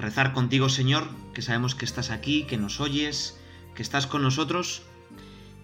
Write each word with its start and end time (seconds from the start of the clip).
rezar 0.00 0.32
contigo, 0.32 0.68
Señor, 0.68 1.08
que 1.34 1.42
sabemos 1.42 1.74
que 1.74 1.84
estás 1.84 2.10
aquí, 2.10 2.44
que 2.44 2.56
nos 2.56 2.80
oyes, 2.80 3.38
que 3.74 3.82
estás 3.82 4.06
con 4.06 4.22
nosotros, 4.22 4.82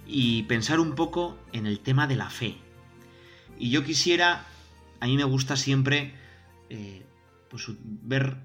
y 0.06 0.44
pensar 0.44 0.78
un 0.78 0.94
poco 0.94 1.38
en 1.52 1.66
el 1.66 1.80
tema 1.80 2.06
de 2.06 2.16
la 2.16 2.30
fe. 2.30 2.56
Y 3.58 3.70
yo 3.70 3.84
quisiera, 3.84 4.46
a 5.00 5.06
mí 5.06 5.16
me 5.16 5.24
gusta 5.24 5.56
siempre 5.56 6.14
eh, 6.70 7.04
pues, 7.50 7.66
ver 7.80 8.36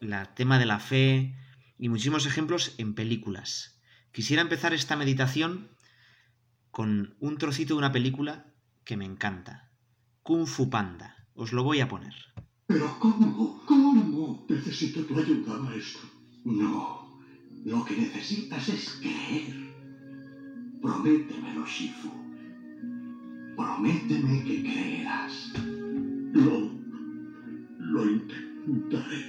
el 0.00 0.14
tema 0.34 0.58
de 0.58 0.66
la 0.66 0.80
fe 0.80 1.34
y 1.78 1.88
muchísimos 1.88 2.26
ejemplos 2.26 2.74
en 2.78 2.94
películas. 2.94 3.80
Quisiera 4.12 4.42
empezar 4.42 4.74
esta 4.74 4.96
meditación 4.96 5.68
con 6.70 7.16
un 7.20 7.38
trocito 7.38 7.74
de 7.74 7.78
una 7.78 7.92
película 7.92 8.52
que 8.84 8.96
me 8.96 9.04
encanta. 9.04 9.70
Kung 10.22 10.46
Fu 10.46 10.68
Panda. 10.68 11.16
Os 11.34 11.52
lo 11.52 11.62
voy 11.62 11.80
a 11.80 11.88
poner. 11.88 12.14
Pero 12.66 12.98
¿cómo? 12.98 13.62
¿Cómo? 13.88 14.44
Necesito 14.50 15.02
tu 15.06 15.18
ayuda, 15.18 15.56
maestro. 15.56 16.02
No. 16.44 17.08
Lo 17.64 17.82
que 17.86 17.96
necesitas 17.96 18.68
es 18.68 18.98
creer. 19.00 19.56
Prométemelo, 20.82 21.64
Shifu. 21.64 22.10
Prométeme 23.56 24.44
que 24.44 24.62
creerás. 24.62 25.54
Lo... 26.34 26.70
Lo 27.78 28.10
intentaré. 28.10 29.22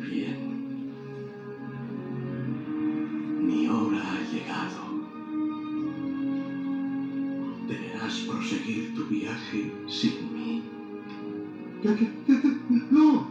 Bien. 0.00 0.38
Mi 3.46 3.68
hora 3.68 4.02
ha 4.12 4.20
llegado. 4.32 4.80
Deberás 7.68 8.14
proseguir 8.20 8.94
tu 8.94 9.04
viaje 9.08 9.70
sin 9.86 10.32
mí. 10.32 10.62
¡No! 12.90 13.25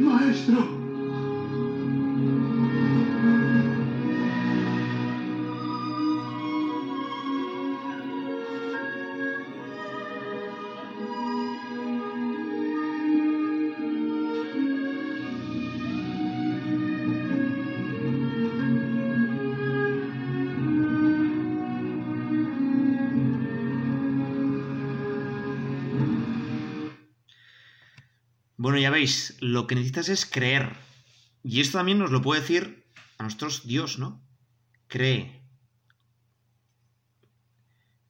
Maestro. 0.00 0.85
Lo 29.40 29.66
que 29.66 29.74
necesitas 29.74 30.08
es 30.08 30.24
creer. 30.24 30.76
Y 31.42 31.60
esto 31.60 31.78
también 31.78 31.98
nos 31.98 32.10
lo 32.10 32.22
puede 32.22 32.40
decir 32.40 32.86
a 33.18 33.24
nosotros 33.24 33.66
Dios, 33.66 33.98
¿no? 33.98 34.26
Cree. 34.88 35.42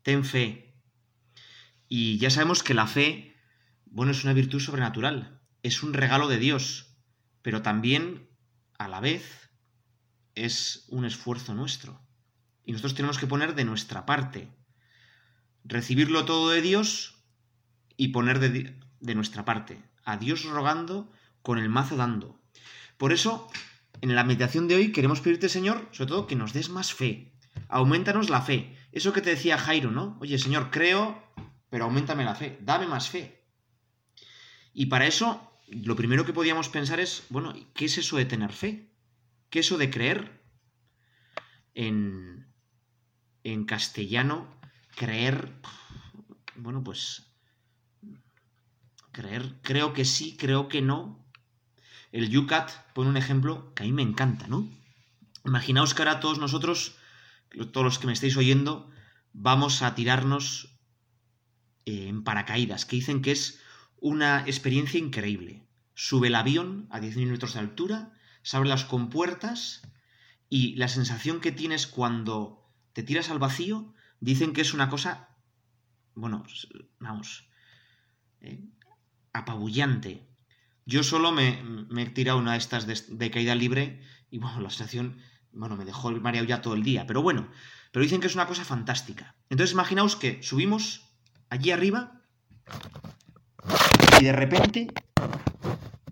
Ten 0.03 0.25
fe. 0.25 0.75
Y 1.89 2.19
ya 2.19 2.31
sabemos 2.31 2.63
que 2.63 2.75
la 2.75 2.87
fe, 2.87 3.37
bueno, 3.85 4.13
es 4.13 4.25
una 4.25 4.33
virtud 4.33 4.61
sobrenatural. 4.61 5.41
Es 5.63 5.83
un 5.83 5.93
regalo 5.93 6.29
de 6.29 6.39
Dios. 6.39 6.97
Pero 7.43 7.63
también, 7.63 8.29
a 8.79 8.89
la 8.89 9.01
vez, 9.01 9.51
es 10.35 10.85
un 10.89 11.05
esfuerzo 11.05 11.55
nuestro. 11.55 12.01
Y 12.65 12.73
nosotros 12.73 12.95
tenemos 12.95 13.19
que 13.19 13.27
poner 13.27 13.55
de 13.55 13.65
nuestra 13.65 14.07
parte. 14.07 14.49
Recibirlo 15.65 16.25
todo 16.25 16.51
de 16.51 16.63
Dios 16.63 17.25
y 17.97 18.09
poner 18.09 18.39
de 18.39 19.15
nuestra 19.15 19.45
parte 19.45 19.83
a 20.07 20.17
Dios 20.17 20.45
rogando, 20.45 21.13
con 21.43 21.59
el 21.59 21.69
mazo 21.69 21.97
dando. 21.97 22.41
Por 22.97 23.13
eso, 23.13 23.49
en 24.01 24.15
la 24.15 24.25
meditación 24.25 24.69
de 24.69 24.77
hoy 24.77 24.93
queremos 24.93 25.21
pedirte, 25.21 25.49
Señor, 25.49 25.89
sobre 25.93 26.09
todo 26.09 26.27
que 26.27 26.37
nos 26.37 26.53
des 26.53 26.71
más 26.71 26.95
fe. 26.95 27.35
Aumentanos 27.69 28.31
la 28.31 28.41
fe. 28.41 28.75
Eso 28.93 29.13
que 29.13 29.21
te 29.21 29.31
decía 29.31 29.59
Jairo, 29.59 29.91
¿no? 29.91 30.17
Oye, 30.21 30.39
Señor, 30.39 30.71
creo, 30.71 31.23
pero 31.69 31.85
aumentame 31.85 32.25
la 32.25 32.35
fe. 32.35 32.59
Dame 32.63 32.87
más 32.87 33.11
fe. 33.11 33.45
Y 34.73 34.87
para 34.87 35.07
eso, 35.07 35.53
lo 35.69 35.97
primero 35.97 36.25
que 36.25 36.33
podíamos 36.33 36.69
pensar 36.69 37.01
es, 37.01 37.25
bueno, 37.29 37.53
¿qué 37.75 37.87
es 37.87 37.99
eso 37.99 38.17
de 38.17 38.27
tener 38.27 38.53
fe? 38.53 38.93
¿Qué 39.51 39.61
es 39.61 39.67
eso 39.67 39.77
de 39.77 39.91
creer? 39.91 40.43
En, 41.75 42.47
en 43.43 43.65
castellano, 43.65 44.49
creer, 44.95 45.53
bueno, 46.55 46.83
pues 46.83 47.26
creer, 49.17 49.55
creo 49.63 49.95
que 49.95 50.05
sí, 50.05 50.37
creo 50.37 50.69
que 50.69 50.83
no. 50.83 51.25
El 52.13 52.29
Yucat 52.29 52.71
pone 52.95 53.09
un 53.09 53.17
ejemplo 53.17 53.73
que 53.75 53.83
a 53.83 53.87
mí 53.87 53.93
me 53.93 54.03
encanta, 54.03 54.47
¿no? 54.47 54.69
Imaginaos 55.45 55.95
que 55.95 56.03
ahora 56.03 56.21
todos 56.21 56.39
nosotros, 56.39 56.97
todos 57.73 57.85
los 57.85 57.99
que 57.99 58.07
me 58.07 58.13
estáis 58.13 58.37
oyendo, 58.37 58.91
vamos 59.33 59.83
a 59.83 59.95
tirarnos 59.95 60.79
eh, 61.87 62.09
en 62.09 62.25
paracaídas, 62.25 62.85
que 62.85 62.97
dicen 62.97 63.23
que 63.23 63.33
es 63.33 63.61
una 63.99 64.41
experiencia 64.47 65.01
increíble. 65.01 65.63
Sube 65.95 66.29
el 66.29 66.35
avión 66.35 66.87
a 66.91 67.01
10.000 67.01 67.27
metros 67.27 67.55
de 67.55 67.61
altura, 67.61 68.13
se 68.43 68.57
abren 68.57 68.71
las 68.71 68.85
compuertas 68.85 69.83
y 70.51 70.77
la 70.77 70.89
sensación 70.89 71.41
que 71.41 71.53
tienes 71.53 71.87
cuando 71.87 72.69
te 72.93 73.03
tiras 73.03 73.31
al 73.31 73.39
vacío, 73.39 73.95
dicen 74.21 74.53
que 74.53 74.61
es 74.61 74.75
una 74.75 74.91
cosa, 74.91 75.29
bueno, 76.15 76.45
vamos, 76.99 77.49
eh, 78.41 78.61
apabullante. 79.39 80.27
Yo 80.85 81.03
solo 81.03 81.33
me, 81.33 81.63
me, 81.91 82.03
he 82.03 82.07
tirado 82.07 82.39
una 82.39 82.53
de 82.53 82.59
estas 82.59 82.87
de, 82.87 83.31
caída 83.31 83.55
libre 83.55 84.01
y 84.31 84.39
bueno, 84.39 84.61
la 84.61 84.71
sensación, 84.71 85.19
bueno, 85.53 85.77
me 85.77 85.85
dejó 85.85 86.11
mareado 86.13 86.47
ya 86.47 86.63
todo 86.63 86.75
el 86.75 86.83
día, 86.83 87.07
pero 87.07 87.23
bueno, 87.23 87.49
pero 87.91 88.03
dicen 88.03 88.21
que 88.21 88.29
es 88.29 88.35
una 88.35 88.47
cosa 88.47 88.65
fantástica. 88.65 89.35
Entonces 89.51 89.75
imaginaos 89.75 90.17
que 90.17 90.43
subimos 90.43 91.09
allí 91.51 91.71
arriba 91.71 92.23
y 94.21 94.25
de 94.25 94.33
repente 94.33 94.89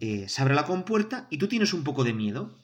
eh, 0.01 0.29
se 0.29 0.43
abre 0.43 0.55
la 0.55 0.67
compuerta 0.67 1.29
y 1.31 1.39
tú 1.39 1.49
tienes 1.49 1.73
un 1.73 1.85
poco 1.85 2.05
de 2.05 2.13
miedo 2.13 2.59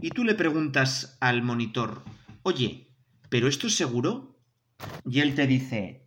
y 0.00 0.10
tú 0.10 0.24
le 0.24 0.34
preguntas 0.34 1.18
al 1.20 1.42
monitor, 1.42 2.04
oye, 2.42 2.88
¿pero 3.28 3.48
esto 3.48 3.66
es 3.66 3.76
seguro? 3.76 4.36
Y 5.06 5.20
él 5.20 5.34
te 5.34 5.46
dice, 5.46 6.04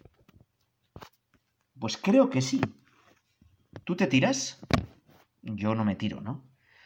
pues 1.80 1.98
creo 1.98 2.30
que 2.30 2.42
sí. 2.42 2.60
¿Tú 3.88 3.96
te 3.96 4.08
tiras? 4.08 4.60
Yo 5.42 5.74
no 5.74 5.86
me 5.86 5.96
tiro, 5.96 6.20
¿no? 6.20 6.44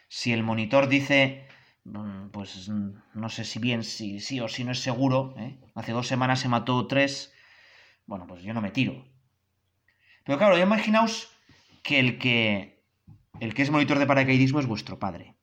Si 0.07 0.33
el 0.33 0.43
monitor 0.43 0.87
dice, 0.87 1.47
mm, 1.83 2.27
pues 2.27 2.69
no 2.69 3.27
sé 3.27 3.43
si 3.43 3.57
bien, 3.57 3.83
si 3.83 4.19
sí 4.19 4.39
o 4.39 4.47
si 4.47 4.63
no 4.63 4.71
es 4.71 4.81
seguro, 4.81 5.33
¿eh? 5.39 5.57
hace 5.73 5.93
dos 5.93 6.05
semanas 6.07 6.41
se 6.41 6.47
mató 6.47 6.85
tres, 6.85 7.33
bueno, 8.05 8.27
pues 8.27 8.43
yo 8.43 8.53
no 8.53 8.61
me 8.61 8.69
tiro. 8.69 9.03
Pero 10.25 10.37
claro, 10.37 10.59
imaginaos 10.59 11.35
que 11.81 11.97
el 11.97 12.19
que, 12.19 12.85
el 13.39 13.55
que 13.55 13.63
es 13.63 13.71
monitor 13.71 13.97
de 13.97 14.05
paracaidismo 14.05 14.59
es 14.59 14.67
vuestro 14.67 14.99
padre. 14.99 15.33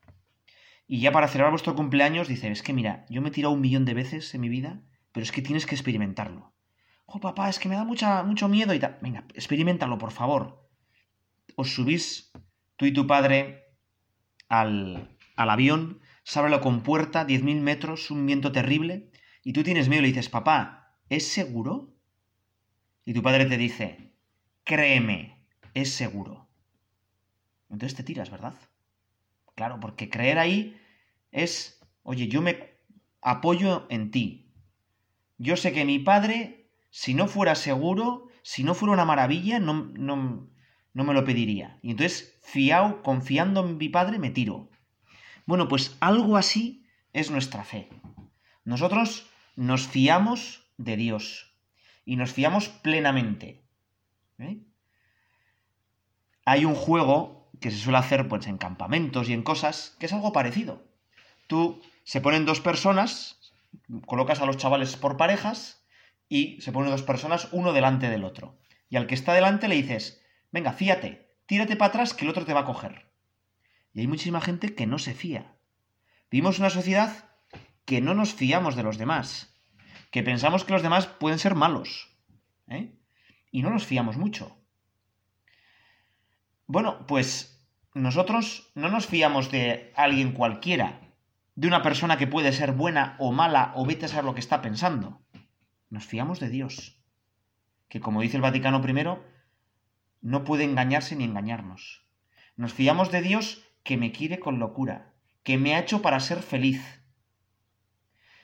Y 0.87 1.01
ya 1.01 1.11
para 1.11 1.27
celebrar 1.27 1.51
vuestro 1.51 1.75
cumpleaños 1.75 2.29
dice, 2.29 2.53
es 2.53 2.63
que 2.63 2.73
mira, 2.73 3.05
yo 3.11 3.21
me 3.21 3.31
he 3.31 3.33
tirado 3.33 3.53
un 3.53 3.61
millón 3.61 3.85
de 3.85 3.95
veces 3.95 4.33
en 4.33 4.43
mi 4.43 4.49
vida, 4.49 4.81
pero 5.11 5.25
es 5.25 5.33
que 5.33 5.43
tienes 5.43 5.67
que 5.67 5.75
experimentarlo. 5.75 6.55
Oh, 7.07 7.19
papá, 7.19 7.49
es 7.49 7.59
que 7.59 7.69
me 7.69 7.75
da 7.75 7.83
mucho 7.83 8.49
miedo 8.49 8.75
y 8.75 8.79
tal. 8.79 8.97
Venga, 9.03 9.25
experimentalo, 9.35 9.99
por 9.99 10.13
favor 10.13 10.68
os 11.57 11.75
subís 11.75 12.33
tú 12.77 12.87
y 12.87 12.93
tu 12.93 13.07
padre 13.07 13.75
al, 14.49 15.17
al 15.37 15.51
avión, 15.51 16.01
se 16.23 16.39
abre 16.39 16.51
la 16.51 16.61
compuerta, 16.61 17.27
10.000 17.27 17.61
metros, 17.61 18.11
un 18.11 18.27
viento 18.27 18.53
terrible, 18.53 19.11
y 19.43 19.53
tú 19.53 19.63
tienes 19.63 19.89
miedo 19.89 20.01
y 20.01 20.03
le 20.03 20.09
dices, 20.09 20.29
papá, 20.29 20.97
¿es 21.09 21.27
seguro? 21.27 21.95
Y 23.05 23.15
tu 23.15 23.23
padre 23.23 23.47
te 23.47 23.57
dice, 23.57 24.13
créeme, 24.65 25.47
es 25.75 25.93
seguro. 25.93 26.49
Entonces 27.71 27.97
te 27.97 28.03
tiras, 28.03 28.31
¿verdad? 28.31 28.55
Claro, 29.55 29.81
porque 29.81 30.11
creer 30.11 30.39
ahí 30.39 30.81
es, 31.33 31.81
oye, 32.03 32.29
yo 32.29 32.43
me, 32.43 32.79
apoyo 33.21 33.87
en 33.91 34.11
ti. 34.11 34.53
Yo 35.39 35.57
sé 35.57 35.73
que 35.73 35.85
mi 35.85 35.99
padre, 35.99 36.71
si 36.91 37.15
no 37.15 37.27
fuera 37.29 37.55
seguro, 37.55 38.29
si 38.43 38.65
no 38.65 38.75
fuera 38.75 38.95
una 38.95 39.05
maravilla, 39.05 39.61
no, 39.61 39.91
no, 39.95 40.51
no 40.99 41.05
me 41.05 41.15
lo 41.15 41.25
pediría. 41.25 41.79
Y 41.81 41.93
entonces, 41.93 42.41
fiado, 42.43 43.05
confiando 43.05 43.65
en 43.65 43.79
mi 43.79 43.89
padre, 43.89 44.19
me 44.19 44.31
tiro. 44.31 44.69
Bueno, 45.47 45.69
pues 45.69 45.97
algo 46.01 46.37
así 46.37 46.85
es 47.13 47.31
nuestra 47.31 47.63
fe. 47.63 47.89
Nosotros 48.65 49.31
nos 49.55 49.87
fiamos 49.87 50.67
de 50.77 50.97
Dios 50.97 51.55
y 52.05 52.17
nos 52.17 52.33
fiamos 52.33 52.69
plenamente. 52.69 53.63
¿eh? 54.41 54.59
Hay 56.45 56.65
un 56.65 56.75
juego 56.75 57.49
que 57.61 57.71
se 57.71 57.79
suele 57.79 57.99
hacer 57.99 58.27
pues, 58.27 58.49
en 58.49 58.59
campamentos 58.59 59.29
y 59.29 59.35
en 59.35 59.45
cosas 59.45 59.95
que 60.01 60.07
es 60.07 60.13
algo 60.13 60.33
parecido. 60.33 60.83
Tú 61.47 61.81
se 62.03 62.21
ponen 62.21 62.45
dos 62.45 62.61
personas, 62.61 63.53
colocas 64.05 64.41
a 64.41 64.47
los 64.47 64.57
chavales 64.57 64.97
por 64.97 65.17
parejas 65.17 65.81
y 66.29 66.61
se 66.61 66.73
ponen 66.73 66.91
dos 66.91 67.05
personas 67.05 67.47
uno 67.53 67.73
delante 67.73 68.11
del 68.11 68.25
otro. 68.25 68.59
Y 68.91 68.97
al 68.97 69.07
que 69.07 69.15
está 69.15 69.33
delante 69.33 69.69
le 69.69 69.77
dices, 69.77 70.25
venga, 70.51 70.73
fíate, 70.73 71.37
tírate 71.47 71.77
para 71.77 71.89
atrás 71.89 72.15
que 72.15 72.25
el 72.25 72.31
otro 72.31 72.45
te 72.45 72.55
va 72.55 72.61
a 72.61 72.65
coger. 72.65 73.13
Y 73.93 74.01
hay 74.01 74.07
muchísima 74.07 74.41
gente 74.41 74.75
que 74.75 74.87
no 74.87 74.99
se 74.99 75.15
fía. 75.15 75.57
Vivimos 76.31 76.59
una 76.59 76.71
sociedad 76.71 77.31
que 77.85 78.01
no 78.01 78.15
nos 78.15 78.35
fiamos 78.35 78.77
de 78.77 78.83
los 78.83 78.99
demás, 78.99 79.59
que 80.11 80.23
pensamos 80.23 80.65
que 80.65 80.73
los 80.73 80.83
demás 80.83 81.07
pueden 81.07 81.39
ser 81.39 81.55
malos, 81.55 82.15
¿eh? 82.69 82.99
y 83.51 83.63
no 83.63 83.71
nos 83.71 83.87
fiamos 83.87 84.17
mucho. 84.17 84.59
Bueno, 86.67 87.07
pues 87.07 87.67
nosotros 87.95 88.71
no 88.75 88.91
nos 88.91 89.07
fiamos 89.07 89.51
de 89.51 89.93
alguien 89.97 90.33
cualquiera, 90.33 91.01
de 91.55 91.67
una 91.67 91.83
persona 91.83 92.19
que 92.19 92.27
puede 92.27 92.53
ser 92.53 92.73
buena 92.73 93.17
o 93.19 93.33
mala 93.33 93.73
o 93.75 93.87
vete 93.87 94.05
a 94.05 94.09
saber 94.09 94.25
lo 94.25 94.35
que 94.35 94.41
está 94.41 94.61
pensando. 94.61 95.23
Nos 95.91 96.05
fiamos 96.05 96.41
de 96.41 96.51
Dios, 96.51 97.03
que 97.89 98.01
como 98.01 98.21
dice 98.21 98.37
el 98.37 98.43
Vaticano 98.43 98.83
I, 98.87 99.38
no 100.21 100.45
puede 100.45 100.65
engañarse 100.65 101.17
ni 101.17 101.25
engañarnos. 101.25 102.03
Nos 102.57 102.73
fiamos 102.73 103.11
de 103.11 103.23
Dios 103.23 103.63
que 103.83 103.97
me 103.97 104.13
quiere 104.13 104.39
con 104.41 104.59
locura, 104.59 105.15
que 105.43 105.59
me 105.59 105.75
ha 105.75 105.81
hecho 105.81 106.03
para 106.03 106.21
ser 106.21 106.43
feliz. 106.43 106.83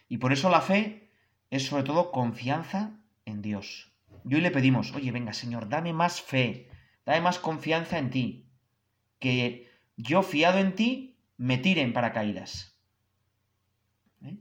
Y 0.09 0.19
por 0.19 0.33
eso 0.33 0.51
la 0.51 0.61
fe 0.61 1.11
es 1.51 1.67
sobre 1.67 1.83
todo 1.83 2.13
confianza 2.13 2.99
en 3.25 3.43
Dios. 3.43 3.93
Y 4.25 4.35
hoy 4.35 4.41
le 4.41 4.51
pedimos, 4.51 4.93
oye, 4.93 5.11
venga 5.13 5.33
Señor, 5.33 5.69
dame 5.69 5.93
más 5.93 6.21
fe, 6.21 6.69
dame 7.05 7.21
más 7.21 7.39
confianza 7.39 7.99
en 7.99 8.11
ti, 8.11 8.49
que 9.19 9.71
yo 9.97 10.23
fiado 10.23 10.59
en 10.59 10.75
ti 10.75 11.19
me 11.37 11.59
tire 11.59 11.83
en 11.83 11.93
paracaídas. 11.93 12.79
¿Eh? 14.23 14.39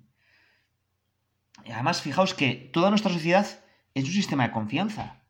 Y 1.66 1.72
además, 1.72 2.02
fijaos 2.02 2.34
que 2.34 2.70
toda 2.72 2.90
nuestra 2.90 3.12
sociedad 3.12 3.48
es 3.94 4.06
un 4.06 4.12
sistema 4.12 4.48
de 4.48 4.54
confianza. 4.54 5.23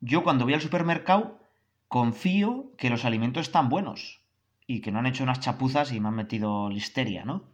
Yo 0.00 0.24
cuando 0.24 0.44
voy 0.44 0.54
al 0.54 0.60
supermercado 0.60 1.38
confío 1.88 2.72
que 2.78 2.90
los 2.90 3.04
alimentos 3.04 3.46
están 3.46 3.68
buenos 3.68 4.24
y 4.66 4.80
que 4.80 4.92
no 4.92 4.98
han 4.98 5.06
hecho 5.06 5.24
unas 5.24 5.40
chapuzas 5.40 5.92
y 5.92 6.00
me 6.00 6.08
han 6.08 6.14
metido 6.14 6.70
listeria, 6.70 7.24
¿no? 7.24 7.50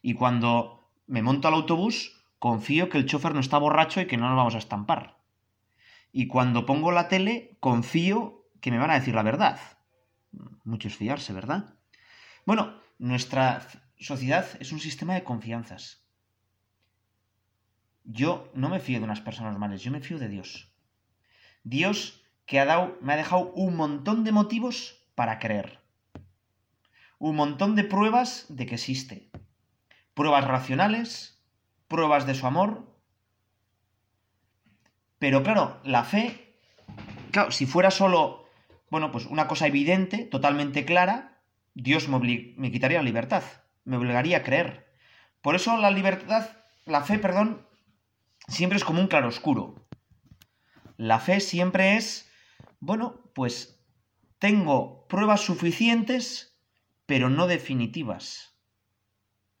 Y 0.00 0.14
cuando 0.14 0.90
me 1.06 1.22
monto 1.22 1.48
al 1.48 1.54
autobús, 1.54 2.24
confío 2.38 2.88
que 2.88 2.98
el 2.98 3.06
chofer 3.06 3.34
no 3.34 3.40
está 3.40 3.58
borracho 3.58 4.00
y 4.00 4.06
que 4.06 4.16
no 4.16 4.28
nos 4.28 4.36
vamos 4.36 4.54
a 4.54 4.58
estampar. 4.58 5.18
Y 6.12 6.28
cuando 6.28 6.64
pongo 6.64 6.92
la 6.92 7.08
tele, 7.08 7.56
confío 7.60 8.48
que 8.60 8.70
me 8.70 8.78
van 8.78 8.90
a 8.90 8.98
decir 8.98 9.14
la 9.14 9.22
verdad. 9.22 9.60
Mucho 10.64 10.88
es 10.88 10.96
fiarse, 10.96 11.32
¿verdad? 11.32 11.74
Bueno, 12.46 12.78
nuestra 12.98 13.66
sociedad 13.98 14.46
es 14.60 14.72
un 14.72 14.80
sistema 14.80 15.14
de 15.14 15.24
confianzas. 15.24 16.06
Yo 18.04 18.50
no 18.54 18.68
me 18.68 18.80
fío 18.80 18.98
de 18.98 19.04
unas 19.04 19.20
personas 19.20 19.52
normales, 19.52 19.82
yo 19.82 19.90
me 19.90 20.00
fío 20.00 20.18
de 20.18 20.28
Dios. 20.28 20.72
Dios 21.66 22.22
que 22.46 22.64
me 23.00 23.12
ha 23.12 23.16
dejado 23.16 23.50
un 23.54 23.74
montón 23.74 24.22
de 24.22 24.30
motivos 24.30 25.02
para 25.16 25.40
creer. 25.40 25.80
Un 27.18 27.34
montón 27.34 27.74
de 27.74 27.82
pruebas 27.82 28.46
de 28.48 28.66
que 28.66 28.76
existe. 28.76 29.32
Pruebas 30.14 30.44
racionales, 30.44 31.42
pruebas 31.88 32.24
de 32.24 32.36
su 32.36 32.46
amor. 32.46 32.86
Pero 35.18 35.42
claro, 35.42 35.80
la 35.82 36.04
fe, 36.04 36.54
claro, 37.32 37.50
si 37.50 37.66
fuera 37.66 37.90
solo, 37.90 38.48
bueno, 38.88 39.10
pues 39.10 39.26
una 39.26 39.48
cosa 39.48 39.66
evidente, 39.66 40.18
totalmente 40.18 40.84
clara, 40.84 41.40
Dios 41.74 42.08
me, 42.08 42.54
me 42.56 42.70
quitaría 42.70 42.98
la 42.98 43.04
libertad, 43.04 43.42
me 43.84 43.96
obligaría 43.96 44.36
a 44.36 44.42
creer. 44.44 44.86
Por 45.42 45.56
eso 45.56 45.76
la 45.78 45.90
libertad, 45.90 46.48
la 46.84 47.02
fe, 47.02 47.18
perdón, 47.18 47.66
siempre 48.46 48.76
es 48.76 48.84
como 48.84 49.00
un 49.00 49.08
claroscuro. 49.08 49.85
La 50.96 51.20
fe 51.20 51.40
siempre 51.40 51.96
es, 51.96 52.30
bueno, 52.80 53.30
pues 53.34 53.78
tengo 54.38 55.06
pruebas 55.08 55.42
suficientes, 55.42 56.58
pero 57.06 57.30
no 57.30 57.46
definitivas. 57.46 58.56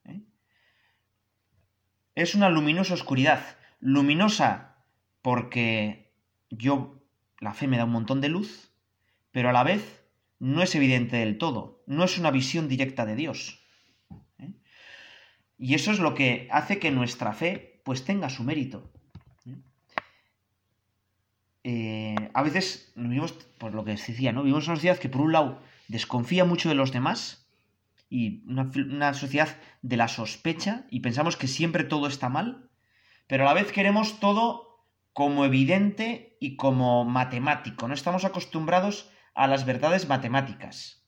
¿eh? 0.04 0.22
Es 2.14 2.34
una 2.34 2.48
luminosa 2.48 2.94
oscuridad. 2.94 3.58
Luminosa 3.80 4.76
porque 5.22 6.14
yo, 6.50 7.02
la 7.40 7.52
fe 7.52 7.66
me 7.66 7.76
da 7.76 7.84
un 7.84 7.92
montón 7.92 8.20
de 8.20 8.28
luz, 8.28 8.72
pero 9.30 9.48
a 9.50 9.52
la 9.52 9.64
vez 9.64 10.04
no 10.38 10.62
es 10.62 10.74
evidente 10.74 11.16
del 11.16 11.38
todo, 11.38 11.82
no 11.86 12.04
es 12.04 12.18
una 12.18 12.30
visión 12.30 12.68
directa 12.68 13.04
de 13.04 13.16
Dios. 13.16 13.60
¿eh? 14.38 14.54
Y 15.58 15.74
eso 15.74 15.90
es 15.90 15.98
lo 15.98 16.14
que 16.14 16.48
hace 16.50 16.78
que 16.78 16.90
nuestra 16.90 17.32
fe 17.32 17.80
pues 17.84 18.04
tenga 18.04 18.30
su 18.30 18.44
mérito. 18.44 18.92
Eh, 21.68 22.30
a 22.32 22.44
veces 22.44 22.92
vivimos, 22.94 23.32
por 23.32 23.74
lo 23.74 23.82
que 23.84 23.90
decía, 23.90 24.30
¿no? 24.30 24.44
Vivimos 24.44 24.68
una 24.68 24.76
sociedad 24.76 24.98
que 24.98 25.08
por 25.08 25.22
un 25.22 25.32
lado 25.32 25.60
desconfía 25.88 26.44
mucho 26.44 26.68
de 26.68 26.76
los 26.76 26.92
demás 26.92 27.50
y 28.08 28.44
una, 28.48 29.14
sociedad 29.14 29.48
de 29.82 29.96
la 29.96 30.06
sospecha 30.06 30.86
y 30.90 31.00
pensamos 31.00 31.36
que 31.36 31.48
siempre 31.48 31.82
todo 31.82 32.06
está 32.06 32.28
mal, 32.28 32.70
pero 33.26 33.42
a 33.42 33.46
la 33.46 33.54
vez 33.54 33.72
queremos 33.72 34.20
todo 34.20 34.86
como 35.12 35.44
evidente 35.44 36.36
y 36.38 36.54
como 36.54 37.04
matemático. 37.04 37.88
No 37.88 37.94
estamos 37.94 38.24
acostumbrados 38.24 39.10
a 39.34 39.48
las 39.48 39.66
verdades 39.66 40.08
matemáticas. 40.08 41.04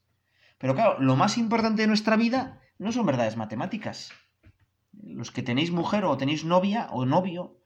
Pero 0.58 0.74
claro, 0.74 0.98
lo 0.98 1.14
más 1.14 1.38
importante 1.38 1.82
de 1.82 1.88
nuestra 1.88 2.16
vida 2.16 2.60
no 2.80 2.90
son 2.90 3.06
verdades 3.06 3.36
matemáticas. 3.36 4.10
Los 5.04 5.30
que 5.30 5.44
tenéis 5.44 5.70
mujer 5.70 6.04
o 6.04 6.16
tenéis 6.16 6.44
novia 6.44 6.88
o 6.90 7.06
novio, 7.06 7.60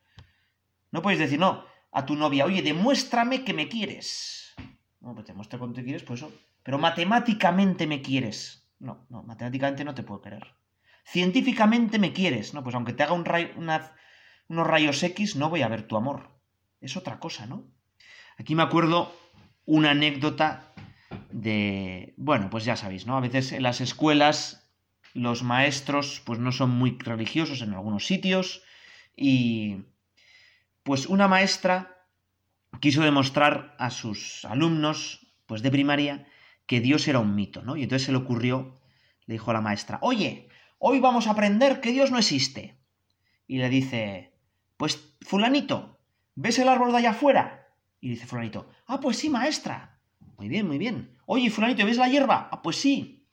no 0.90 1.00
podéis 1.00 1.21
decir, 1.21 1.38
no, 1.38 1.72
a 1.92 2.06
tu 2.06 2.16
novia, 2.16 2.46
oye, 2.46 2.62
demuéstrame 2.62 3.44
que 3.44 3.52
me 3.52 3.68
quieres. 3.68 4.54
No, 5.00 5.14
pues 5.14 5.26
te 5.26 5.34
muestra 5.34 5.58
cuánto 5.58 5.76
te 5.76 5.84
quieres, 5.84 6.02
pues 6.02 6.20
eso. 6.20 6.32
Pero 6.62 6.78
matemáticamente 6.78 7.87
me 7.87 8.00
quieres. 8.00 8.66
No, 8.78 9.06
no, 9.11 9.22
matemáticamente 9.22 9.84
no 9.84 9.94
te 9.94 10.02
puedo 10.02 10.22
querer. 10.22 10.54
Científicamente 11.04 11.99
me 11.99 12.12
quieres. 12.12 12.54
No, 12.54 12.62
pues 12.62 12.75
aunque 12.75 12.92
te 12.92 13.02
haga 13.02 13.12
un 13.12 13.25
unos 14.49 14.66
rayos 14.66 15.02
X, 15.02 15.37
no 15.37 15.50
voy 15.50 15.62
a 15.62 15.68
ver 15.68 15.87
tu 15.87 15.96
amor. 15.96 16.30
Es 16.80 16.96
otra 16.96 17.18
cosa, 17.18 17.46
¿no? 17.46 17.64
Aquí 18.38 18.54
me 18.54 18.62
acuerdo 18.62 19.12
una 19.66 19.90
anécdota 19.90 20.72
de... 21.30 22.14
Bueno, 22.16 22.49
pues 22.50 22.64
ya 22.64 22.76
sabéis, 22.76 23.06
¿no? 23.06 23.16
A 23.16 23.20
veces 23.20 23.52
en 23.52 23.62
las 23.62 23.80
escuelas 23.80 24.70
los 25.14 25.42
maestros 25.42 26.22
pues 26.25 26.38
no 26.38 26.52
son 26.52 26.70
muy 26.70 26.96
religiosos 26.99 27.61
en 27.61 27.75
algunos 27.75 28.06
sitios 28.06 28.62
y 29.16 29.84
pues 30.83 31.07
una 31.07 31.29
maestra 31.29 32.09
quiso 32.81 33.03
demostrar 33.03 33.77
a 33.79 33.91
sus 33.91 34.45
alumnos, 34.45 35.27
pues 35.47 35.62
de 35.62 35.71
primaria, 35.71 36.27
que 36.67 36.81
Dios 36.81 37.07
era 37.09 37.19
un 37.19 37.35
mito, 37.35 37.62
¿no? 37.62 37.77
Y 37.77 37.83
entonces 37.83 38.07
se 38.07 38.12
le 38.12 38.19
ocurrió, 38.19 38.81
le 39.27 39.35
dijo 39.35 39.51
a 39.51 39.55
la 39.55 39.61
maestra, 39.61 39.99
oye, 40.03 40.49
hoy 40.79 41.01
vamos 41.01 41.27
a 41.27 41.33
aprender 41.33 41.81
que 41.81 41.93
Dios 41.93 42.11
no 42.11 42.19
existe. 42.19 42.81
Y 43.47 43.59
le 43.59 43.69
dice, 43.69 44.35
pues 44.77 45.17
fulanito, 45.21 46.01
¿ves 46.35 46.59
el 46.59 46.69
árbol 46.69 46.93
de 46.93 46.99
allá 46.99 47.11
afuera? 47.11 47.69
Y 48.01 48.11
dice 48.11 48.27
fulanito, 48.27 48.69
ah, 48.87 49.01
pues 49.01 49.19
sí, 49.19 49.29
maestra. 49.29 50.01
Muy 50.39 50.49
bien, 50.49 50.67
muy 50.67 50.79
bien. 50.79 51.17
Oye, 51.27 51.51
fulanito, 51.51 51.85
¿ves 51.85 51.99
la 51.99 52.09
hierba? 52.09 52.49
Ah, 52.51 52.62
pues 52.62 52.77
sí. 52.77 53.29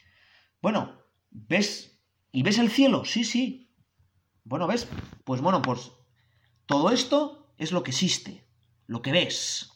Bueno, 0.62 1.02
¿ves? 1.32 2.04
¿Y 2.32 2.44
ves 2.44 2.60
el 2.60 2.70
cielo? 2.70 3.06
Sí, 3.06 3.24
sí. 3.24 3.74
Bueno, 4.44 4.68
¿ves? 4.68 4.88
Pues 5.24 5.42
bueno, 5.42 5.62
pues 5.62 5.92
todo 6.66 6.92
esto 6.92 7.39
es 7.60 7.72
lo 7.72 7.84
que 7.84 7.92
existe, 7.92 8.48
lo 8.88 9.04
que 9.04 9.12
ves. 9.12 9.74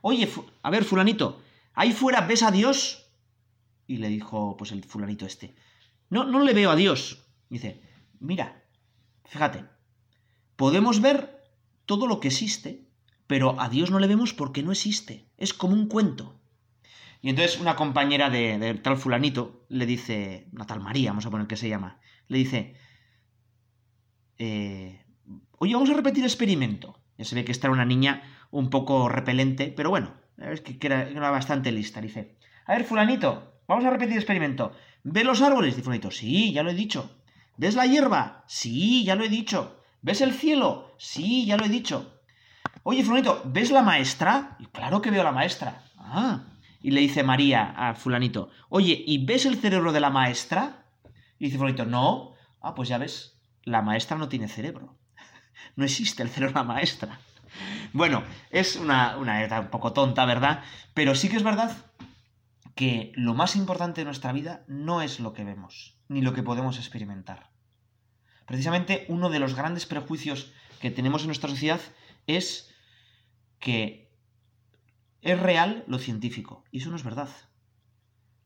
Oye, 0.00 0.26
a 0.62 0.70
ver, 0.70 0.84
fulanito, 0.84 1.42
ahí 1.74 1.92
fuera 1.92 2.22
ves 2.22 2.42
a 2.42 2.50
Dios. 2.50 3.10
Y 3.86 3.98
le 3.98 4.08
dijo, 4.08 4.56
pues 4.56 4.72
el 4.72 4.84
fulanito 4.84 5.26
este, 5.26 5.54
no, 6.08 6.24
no 6.24 6.40
le 6.40 6.54
veo 6.54 6.70
a 6.70 6.76
Dios. 6.76 7.26
Dice, 7.50 7.82
mira, 8.20 8.64
fíjate, 9.24 9.64
podemos 10.56 11.00
ver 11.00 11.42
todo 11.84 12.06
lo 12.06 12.20
que 12.20 12.28
existe, 12.28 12.86
pero 13.26 13.60
a 13.60 13.68
Dios 13.68 13.90
no 13.90 13.98
le 13.98 14.06
vemos 14.06 14.32
porque 14.32 14.62
no 14.62 14.72
existe. 14.72 15.28
Es 15.36 15.52
como 15.52 15.74
un 15.74 15.88
cuento. 15.88 16.38
Y 17.20 17.30
entonces 17.30 17.60
una 17.60 17.74
compañera 17.74 18.30
de, 18.30 18.74
tal 18.82 18.96
fulanito 18.96 19.66
le 19.68 19.86
dice, 19.86 20.48
una 20.52 20.66
tal 20.66 20.80
María, 20.80 21.10
vamos 21.10 21.26
a 21.26 21.30
poner 21.30 21.48
que 21.48 21.56
se 21.56 21.68
llama, 21.68 22.00
le 22.28 22.38
dice, 22.38 22.76
eh, 24.38 25.04
oye, 25.58 25.74
vamos 25.74 25.90
a 25.90 25.94
repetir 25.94 26.22
el 26.22 26.30
experimento. 26.30 26.97
Ya 27.18 27.24
se 27.24 27.34
ve 27.34 27.44
que 27.44 27.52
esta 27.52 27.66
era 27.66 27.74
una 27.74 27.84
niña 27.84 28.22
un 28.50 28.70
poco 28.70 29.08
repelente, 29.08 29.72
pero 29.76 29.90
bueno, 29.90 30.14
es 30.38 30.60
que 30.60 30.78
era, 30.80 31.02
era 31.02 31.30
bastante 31.30 31.72
lista. 31.72 32.00
Dice, 32.00 32.38
a 32.64 32.72
ver, 32.72 32.84
fulanito, 32.84 33.60
vamos 33.66 33.84
a 33.84 33.90
repetir 33.90 34.12
el 34.12 34.18
experimento. 34.18 34.72
¿Ves 35.02 35.24
los 35.24 35.42
árboles? 35.42 35.74
Dice 35.74 35.84
fulanito, 35.84 36.10
sí, 36.10 36.52
ya 36.52 36.62
lo 36.62 36.70
he 36.70 36.74
dicho. 36.74 37.22
¿Ves 37.56 37.74
la 37.74 37.86
hierba? 37.86 38.44
Sí, 38.46 39.04
ya 39.04 39.16
lo 39.16 39.24
he 39.24 39.28
dicho. 39.28 39.82
¿Ves 40.00 40.20
el 40.20 40.32
cielo? 40.32 40.94
Sí, 40.96 41.44
ya 41.44 41.56
lo 41.56 41.64
he 41.64 41.68
dicho. 41.68 42.20
Oye, 42.84 43.02
fulanito, 43.02 43.42
¿ves 43.44 43.70
la 43.72 43.82
maestra? 43.82 44.56
Y 44.60 44.66
claro 44.66 45.02
que 45.02 45.10
veo 45.10 45.22
a 45.22 45.24
la 45.24 45.32
maestra. 45.32 45.82
Ah. 45.98 46.44
Y 46.80 46.92
le 46.92 47.00
dice 47.00 47.24
María 47.24 47.74
a 47.76 47.94
fulanito, 47.94 48.50
oye, 48.68 49.02
¿y 49.06 49.24
ves 49.26 49.44
el 49.46 49.56
cerebro 49.56 49.92
de 49.92 50.00
la 50.00 50.10
maestra? 50.10 50.86
Y 51.38 51.46
dice 51.46 51.58
fulanito, 51.58 51.84
no. 51.84 52.34
Ah, 52.60 52.74
pues 52.74 52.88
ya 52.88 52.98
ves, 52.98 53.40
la 53.64 53.82
maestra 53.82 54.16
no 54.16 54.28
tiene 54.28 54.46
cerebro. 54.48 54.97
No 55.76 55.84
existe 55.84 56.22
el 56.22 56.28
cerebro 56.28 56.54
de 56.54 56.66
la 56.66 56.74
maestra. 56.74 57.18
Bueno, 57.92 58.22
es 58.50 58.76
una, 58.76 59.16
una 59.16 59.60
un 59.60 59.70
poco 59.70 59.92
tonta, 59.92 60.24
¿verdad? 60.24 60.62
Pero 60.94 61.14
sí 61.14 61.28
que 61.28 61.36
es 61.36 61.42
verdad 61.42 61.76
que 62.74 63.12
lo 63.16 63.34
más 63.34 63.56
importante 63.56 64.02
de 64.02 64.04
nuestra 64.04 64.32
vida 64.32 64.64
no 64.68 65.02
es 65.02 65.18
lo 65.18 65.32
que 65.32 65.44
vemos, 65.44 65.98
ni 66.08 66.22
lo 66.22 66.32
que 66.32 66.42
podemos 66.42 66.78
experimentar. 66.78 67.50
Precisamente 68.46 69.04
uno 69.08 69.30
de 69.30 69.40
los 69.40 69.54
grandes 69.54 69.84
prejuicios 69.84 70.52
que 70.80 70.90
tenemos 70.90 71.22
en 71.22 71.28
nuestra 71.28 71.50
sociedad 71.50 71.80
es 72.26 72.72
que 73.58 74.12
es 75.22 75.38
real 75.40 75.84
lo 75.88 75.98
científico, 75.98 76.64
y 76.70 76.78
eso 76.78 76.90
no 76.90 76.96
es 76.96 77.02
verdad. 77.02 77.28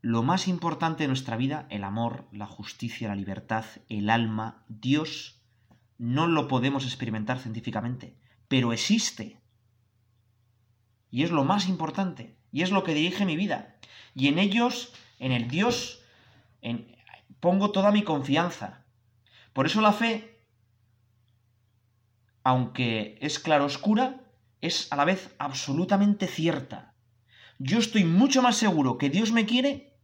Lo 0.00 0.22
más 0.22 0.48
importante 0.48 1.04
de 1.04 1.08
nuestra 1.08 1.36
vida, 1.36 1.66
el 1.70 1.84
amor, 1.84 2.26
la 2.32 2.46
justicia, 2.46 3.08
la 3.08 3.14
libertad, 3.14 3.64
el 3.88 4.10
alma, 4.10 4.64
Dios, 4.68 5.41
no 6.02 6.26
lo 6.26 6.48
podemos 6.48 6.84
experimentar 6.84 7.38
científicamente, 7.38 8.16
pero 8.48 8.72
existe. 8.72 9.40
Y 11.12 11.22
es 11.22 11.30
lo 11.30 11.44
más 11.44 11.68
importante, 11.68 12.36
y 12.50 12.62
es 12.62 12.72
lo 12.72 12.82
que 12.82 12.92
dirige 12.92 13.24
mi 13.24 13.36
vida. 13.36 13.76
Y 14.12 14.26
en 14.26 14.40
ellos, 14.40 14.92
en 15.20 15.30
el 15.30 15.46
Dios, 15.46 16.02
en, 16.60 16.96
pongo 17.38 17.70
toda 17.70 17.92
mi 17.92 18.02
confianza. 18.02 18.84
Por 19.52 19.66
eso 19.66 19.80
la 19.80 19.92
fe, 19.92 20.44
aunque 22.42 23.16
es 23.20 23.38
claroscura, 23.38 24.24
es 24.60 24.90
a 24.90 24.96
la 24.96 25.04
vez 25.04 25.32
absolutamente 25.38 26.26
cierta. 26.26 26.96
Yo 27.60 27.78
estoy 27.78 28.02
mucho 28.02 28.42
más 28.42 28.56
seguro 28.56 28.98
que 28.98 29.08
Dios 29.08 29.30
me 29.30 29.46
quiere 29.46 29.94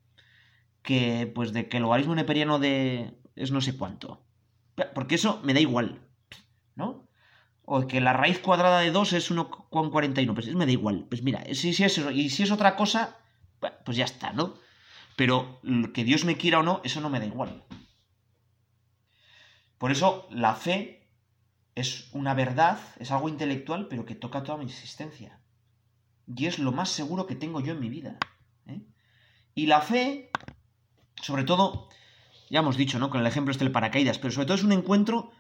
que 0.83 1.27
pues 1.35 1.53
de 1.53 1.69
que 1.69 1.79
el 1.79 1.83
logaritmo 1.83 2.15
neperiano 2.15 2.61
de 2.61 3.19
es 3.35 3.51
no 3.51 3.61
sé 3.61 3.77
cuánto. 3.77 4.28
Porque 4.95 5.17
eso 5.17 5.41
me 5.45 5.55
da 5.55 5.61
igual, 5.61 6.01
¿no? 6.75 7.09
O 7.65 7.87
que 7.87 8.01
la 8.01 8.13
raíz 8.13 8.39
cuadrada 8.39 8.81
de 8.81 8.91
2 8.91 9.13
es 9.13 9.31
1,41, 9.31 10.35
pues 10.35 10.47
eso 10.47 10.57
me 10.57 10.67
da 10.67 10.73
igual. 10.73 11.07
Pues 11.09 11.23
mira, 11.23 11.45
si, 11.55 11.71
es, 11.71 11.99
y 11.99 12.31
si 12.31 12.43
es 12.43 12.51
otra 12.51 12.77
cosa, 12.77 13.17
pues 13.85 13.97
ya 13.97 14.05
está, 14.05 14.33
¿no? 14.33 14.55
Pero 15.17 15.61
que 15.93 16.05
Dios 16.05 16.25
me 16.25 16.37
quiera 16.37 16.61
o 16.61 16.63
no, 16.63 16.81
eso 16.85 17.01
no 17.01 17.11
me 17.11 17.21
da 17.21 17.27
igual. 17.27 17.65
Por 19.79 19.93
eso 19.93 20.27
la 20.31 20.55
fe 20.55 21.09
es 21.75 22.09
una 22.13 22.35
verdad, 22.35 22.79
es 22.99 23.11
algo 23.13 23.29
intelectual, 23.29 23.87
pero 23.89 24.05
que 24.05 24.15
toca 24.15 24.43
toda 24.43 24.59
mi 24.59 24.65
existencia. 24.65 25.41
Y 26.27 26.47
es 26.47 26.59
lo 26.59 26.73
más 26.73 26.89
seguro 26.91 27.27
que 27.27 27.37
tengo 27.37 27.61
yo 27.61 27.73
en 27.73 27.81
mi 27.81 27.89
vida. 27.89 28.19
¿eh? 28.67 28.83
Y 29.55 29.67
la 29.67 29.81
fe, 29.81 30.31
sobre 31.23 31.45
todo, 31.45 31.89
ya 32.51 32.61
hemos 32.61 32.77
dicho, 32.77 32.99
¿no? 32.99 33.11
Con 33.11 33.21
el 33.21 33.27
ejemplo 33.27 33.53
este 33.53 33.65
del 33.65 33.73
paracaídas, 33.73 34.19
pero 34.19 34.33
sobre 34.33 34.47
todo 34.47 34.57
es 34.57 34.65
un 34.65 34.73
encuentro 34.73 35.33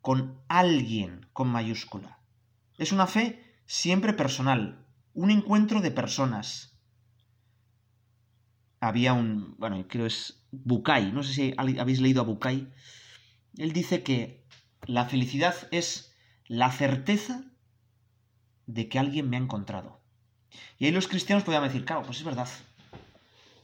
con 0.00 0.40
alguien 0.48 1.26
con 1.32 1.48
mayúscula. 1.48 2.20
Es 2.78 2.92
una 2.92 3.06
fe 3.06 3.44
siempre 3.66 4.12
personal, 4.12 4.86
un 5.12 5.30
encuentro 5.30 5.80
de 5.80 5.90
personas. 5.90 6.78
Había 8.80 9.12
un, 9.12 9.56
bueno, 9.58 9.84
creo 9.88 10.06
es 10.06 10.46
Bucay, 10.52 11.12
no 11.12 11.22
sé 11.22 11.34
si 11.34 11.54
habéis 11.56 12.00
leído 12.00 12.22
a 12.22 12.24
Bucay. 12.24 12.72
Él 13.58 13.72
dice 13.72 14.02
que 14.02 14.46
la 14.86 15.04
felicidad 15.04 15.54
es 15.70 16.16
la 16.46 16.72
certeza 16.72 17.44
de 18.66 18.88
que 18.88 18.98
alguien 18.98 19.28
me 19.28 19.36
ha 19.36 19.40
encontrado. 19.40 20.00
Y 20.78 20.86
ahí 20.86 20.92
los 20.92 21.08
cristianos 21.08 21.44
podían 21.44 21.62
decir, 21.62 21.84
claro, 21.84 22.02
pues 22.02 22.18
es 22.18 22.24
verdad. 22.24 22.48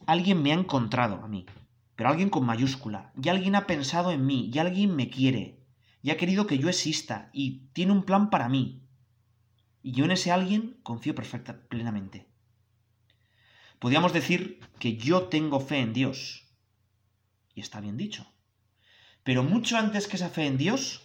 Alguien 0.07 0.43
me 0.43 0.52
ha 0.52 0.55
encontrado 0.55 1.25
a 1.25 1.28
mí, 1.28 1.47
pero 1.97 2.11
alguien 2.11 2.31
con 2.31 2.47
mayúscula. 2.47 3.12
Y 3.21 3.29
alguien 3.29 3.55
ha 3.57 3.67
pensado 3.67 4.12
en 4.12 4.25
mí, 4.25 4.50
y 4.53 4.59
alguien 4.59 4.95
me 4.95 5.11
quiere, 5.11 5.65
y 6.03 6.11
ha 6.11 6.17
querido 6.17 6.47
que 6.47 6.59
yo 6.59 6.69
exista, 6.69 7.31
y 7.33 7.69
tiene 7.73 7.93
un 7.93 8.05
plan 8.05 8.31
para 8.31 8.49
mí. 8.49 8.87
Y 9.83 9.93
yo 9.93 10.05
en 10.05 10.12
ese 10.12 10.31
alguien 10.31 10.79
confío 10.83 11.15
perfecta, 11.15 11.67
plenamente. 11.69 12.29
Podríamos 13.79 14.12
decir 14.12 14.61
que 14.79 14.97
yo 14.97 15.25
tengo 15.25 15.61
fe 15.61 15.79
en 15.79 15.93
Dios. 15.93 16.45
Y 17.55 17.61
está 17.61 17.81
bien 17.81 17.97
dicho. 17.97 18.26
Pero 19.23 19.43
mucho 19.43 19.76
antes 19.76 20.07
que 20.07 20.17
esa 20.17 20.29
fe 20.29 20.47
en 20.47 20.59
Dios, 20.59 21.03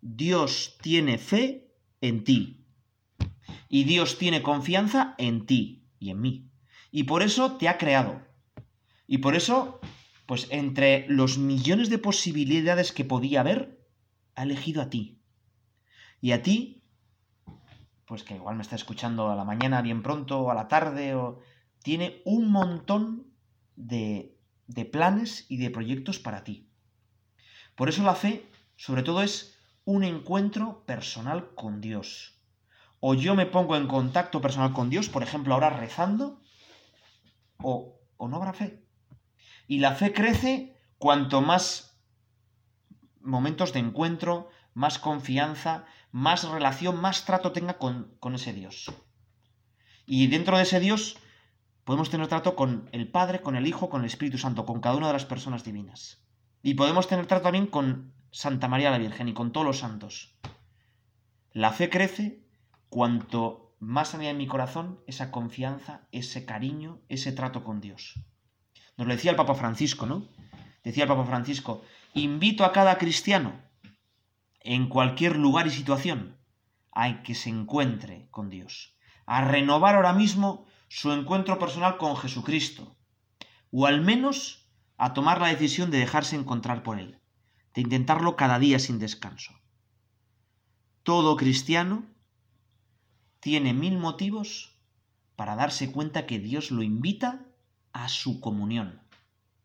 Dios 0.00 0.76
tiene 0.80 1.18
fe 1.18 1.74
en 2.00 2.24
ti. 2.24 2.64
Y 3.68 3.84
Dios 3.84 4.18
tiene 4.18 4.42
confianza 4.42 5.14
en 5.18 5.46
ti 5.46 5.88
y 5.98 6.10
en 6.10 6.20
mí. 6.20 6.50
Y 6.90 7.04
por 7.04 7.22
eso 7.22 7.56
te 7.56 7.68
ha 7.68 7.78
creado. 7.78 8.22
Y 9.06 9.18
por 9.18 9.34
eso, 9.34 9.80
pues 10.30 10.46
entre 10.50 11.06
los 11.08 11.38
millones 11.38 11.90
de 11.90 11.98
posibilidades 11.98 12.92
que 12.92 13.04
podía 13.04 13.40
haber, 13.40 13.84
ha 14.36 14.44
elegido 14.44 14.80
a 14.80 14.88
ti. 14.88 15.20
Y 16.20 16.30
a 16.30 16.40
ti, 16.40 16.84
pues 18.06 18.22
que 18.22 18.36
igual 18.36 18.54
me 18.54 18.62
está 18.62 18.76
escuchando 18.76 19.28
a 19.28 19.34
la 19.34 19.42
mañana 19.42 19.82
bien 19.82 20.04
pronto 20.04 20.42
o 20.42 20.50
a 20.52 20.54
la 20.54 20.68
tarde, 20.68 21.16
o 21.16 21.40
tiene 21.82 22.22
un 22.24 22.48
montón 22.48 23.26
de, 23.74 24.38
de 24.68 24.84
planes 24.84 25.46
y 25.48 25.56
de 25.56 25.68
proyectos 25.68 26.20
para 26.20 26.44
ti. 26.44 26.70
Por 27.74 27.88
eso 27.88 28.04
la 28.04 28.14
fe, 28.14 28.48
sobre 28.76 29.02
todo, 29.02 29.22
es 29.22 29.58
un 29.84 30.04
encuentro 30.04 30.84
personal 30.86 31.56
con 31.56 31.80
Dios. 31.80 32.40
O 33.00 33.14
yo 33.14 33.34
me 33.34 33.46
pongo 33.46 33.74
en 33.74 33.88
contacto 33.88 34.40
personal 34.40 34.74
con 34.74 34.90
Dios, 34.90 35.08
por 35.08 35.24
ejemplo, 35.24 35.54
ahora 35.54 35.70
rezando, 35.70 36.40
o, 37.60 37.98
o 38.16 38.28
no 38.28 38.36
habrá 38.36 38.52
fe. 38.52 38.89
Y 39.70 39.78
la 39.78 39.94
fe 39.94 40.12
crece 40.12 40.74
cuanto 40.98 41.42
más 41.42 41.96
momentos 43.20 43.72
de 43.72 43.78
encuentro, 43.78 44.48
más 44.74 44.98
confianza, 44.98 45.84
más 46.10 46.42
relación, 46.42 47.00
más 47.00 47.24
trato 47.24 47.52
tenga 47.52 47.78
con, 47.78 48.16
con 48.18 48.34
ese 48.34 48.52
Dios. 48.52 48.92
Y 50.06 50.26
dentro 50.26 50.56
de 50.56 50.64
ese 50.64 50.80
Dios 50.80 51.18
podemos 51.84 52.10
tener 52.10 52.26
trato 52.26 52.56
con 52.56 52.88
el 52.90 53.06
Padre, 53.12 53.42
con 53.42 53.54
el 53.54 53.64
Hijo, 53.68 53.90
con 53.90 54.00
el 54.00 54.08
Espíritu 54.08 54.38
Santo, 54.38 54.66
con 54.66 54.80
cada 54.80 54.96
una 54.96 55.06
de 55.06 55.12
las 55.12 55.24
personas 55.24 55.62
divinas. 55.62 56.20
Y 56.64 56.74
podemos 56.74 57.06
tener 57.06 57.26
trato 57.26 57.44
también 57.44 57.68
con 57.68 58.12
Santa 58.32 58.66
María 58.66 58.90
la 58.90 58.98
Virgen 58.98 59.28
y 59.28 59.34
con 59.34 59.52
todos 59.52 59.64
los 59.68 59.78
santos. 59.78 60.34
La 61.52 61.70
fe 61.70 61.90
crece 61.90 62.44
cuanto 62.88 63.76
más 63.78 64.16
había 64.16 64.30
en 64.30 64.38
mi 64.38 64.48
corazón 64.48 64.98
esa 65.06 65.30
confianza, 65.30 66.08
ese 66.10 66.44
cariño, 66.44 66.98
ese 67.08 67.30
trato 67.30 67.62
con 67.62 67.80
Dios. 67.80 68.18
Nos 69.00 69.08
lo 69.08 69.14
decía 69.14 69.30
el 69.30 69.36
Papa 69.38 69.54
Francisco, 69.54 70.04
¿no? 70.04 70.28
Decía 70.84 71.04
el 71.04 71.08
Papa 71.08 71.24
Francisco, 71.24 71.82
invito 72.12 72.66
a 72.66 72.72
cada 72.72 72.98
cristiano, 72.98 73.58
en 74.60 74.90
cualquier 74.90 75.36
lugar 75.36 75.66
y 75.66 75.70
situación, 75.70 76.36
a 76.92 77.22
que 77.22 77.34
se 77.34 77.48
encuentre 77.48 78.28
con 78.30 78.50
Dios, 78.50 78.94
a 79.24 79.42
renovar 79.42 79.94
ahora 79.94 80.12
mismo 80.12 80.66
su 80.88 81.12
encuentro 81.12 81.58
personal 81.58 81.96
con 81.96 82.14
Jesucristo, 82.14 82.94
o 83.70 83.86
al 83.86 84.02
menos 84.02 84.68
a 84.98 85.14
tomar 85.14 85.40
la 85.40 85.48
decisión 85.48 85.90
de 85.90 85.96
dejarse 85.96 86.36
encontrar 86.36 86.82
por 86.82 86.98
Él, 86.98 87.22
de 87.72 87.80
intentarlo 87.80 88.36
cada 88.36 88.58
día 88.58 88.78
sin 88.78 88.98
descanso. 88.98 89.54
Todo 91.04 91.38
cristiano 91.38 92.04
tiene 93.40 93.72
mil 93.72 93.96
motivos 93.96 94.78
para 95.36 95.56
darse 95.56 95.90
cuenta 95.90 96.26
que 96.26 96.38
Dios 96.38 96.70
lo 96.70 96.82
invita 96.82 97.46
a 97.92 98.08
su 98.08 98.40
comunión. 98.40 99.00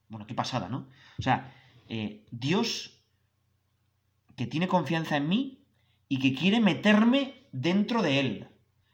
Bueno, 0.09 0.27
qué 0.27 0.33
pasada, 0.33 0.69
¿no? 0.69 0.87
O 1.17 1.21
sea, 1.21 1.53
eh, 1.87 2.25
Dios 2.31 3.03
que 4.35 4.47
tiene 4.47 4.67
confianza 4.67 5.17
en 5.17 5.29
mí 5.29 5.65
y 6.09 6.19
que 6.19 6.33
quiere 6.33 6.59
meterme 6.59 7.47
dentro 7.51 8.01
de 8.01 8.19
Él. 8.19 8.47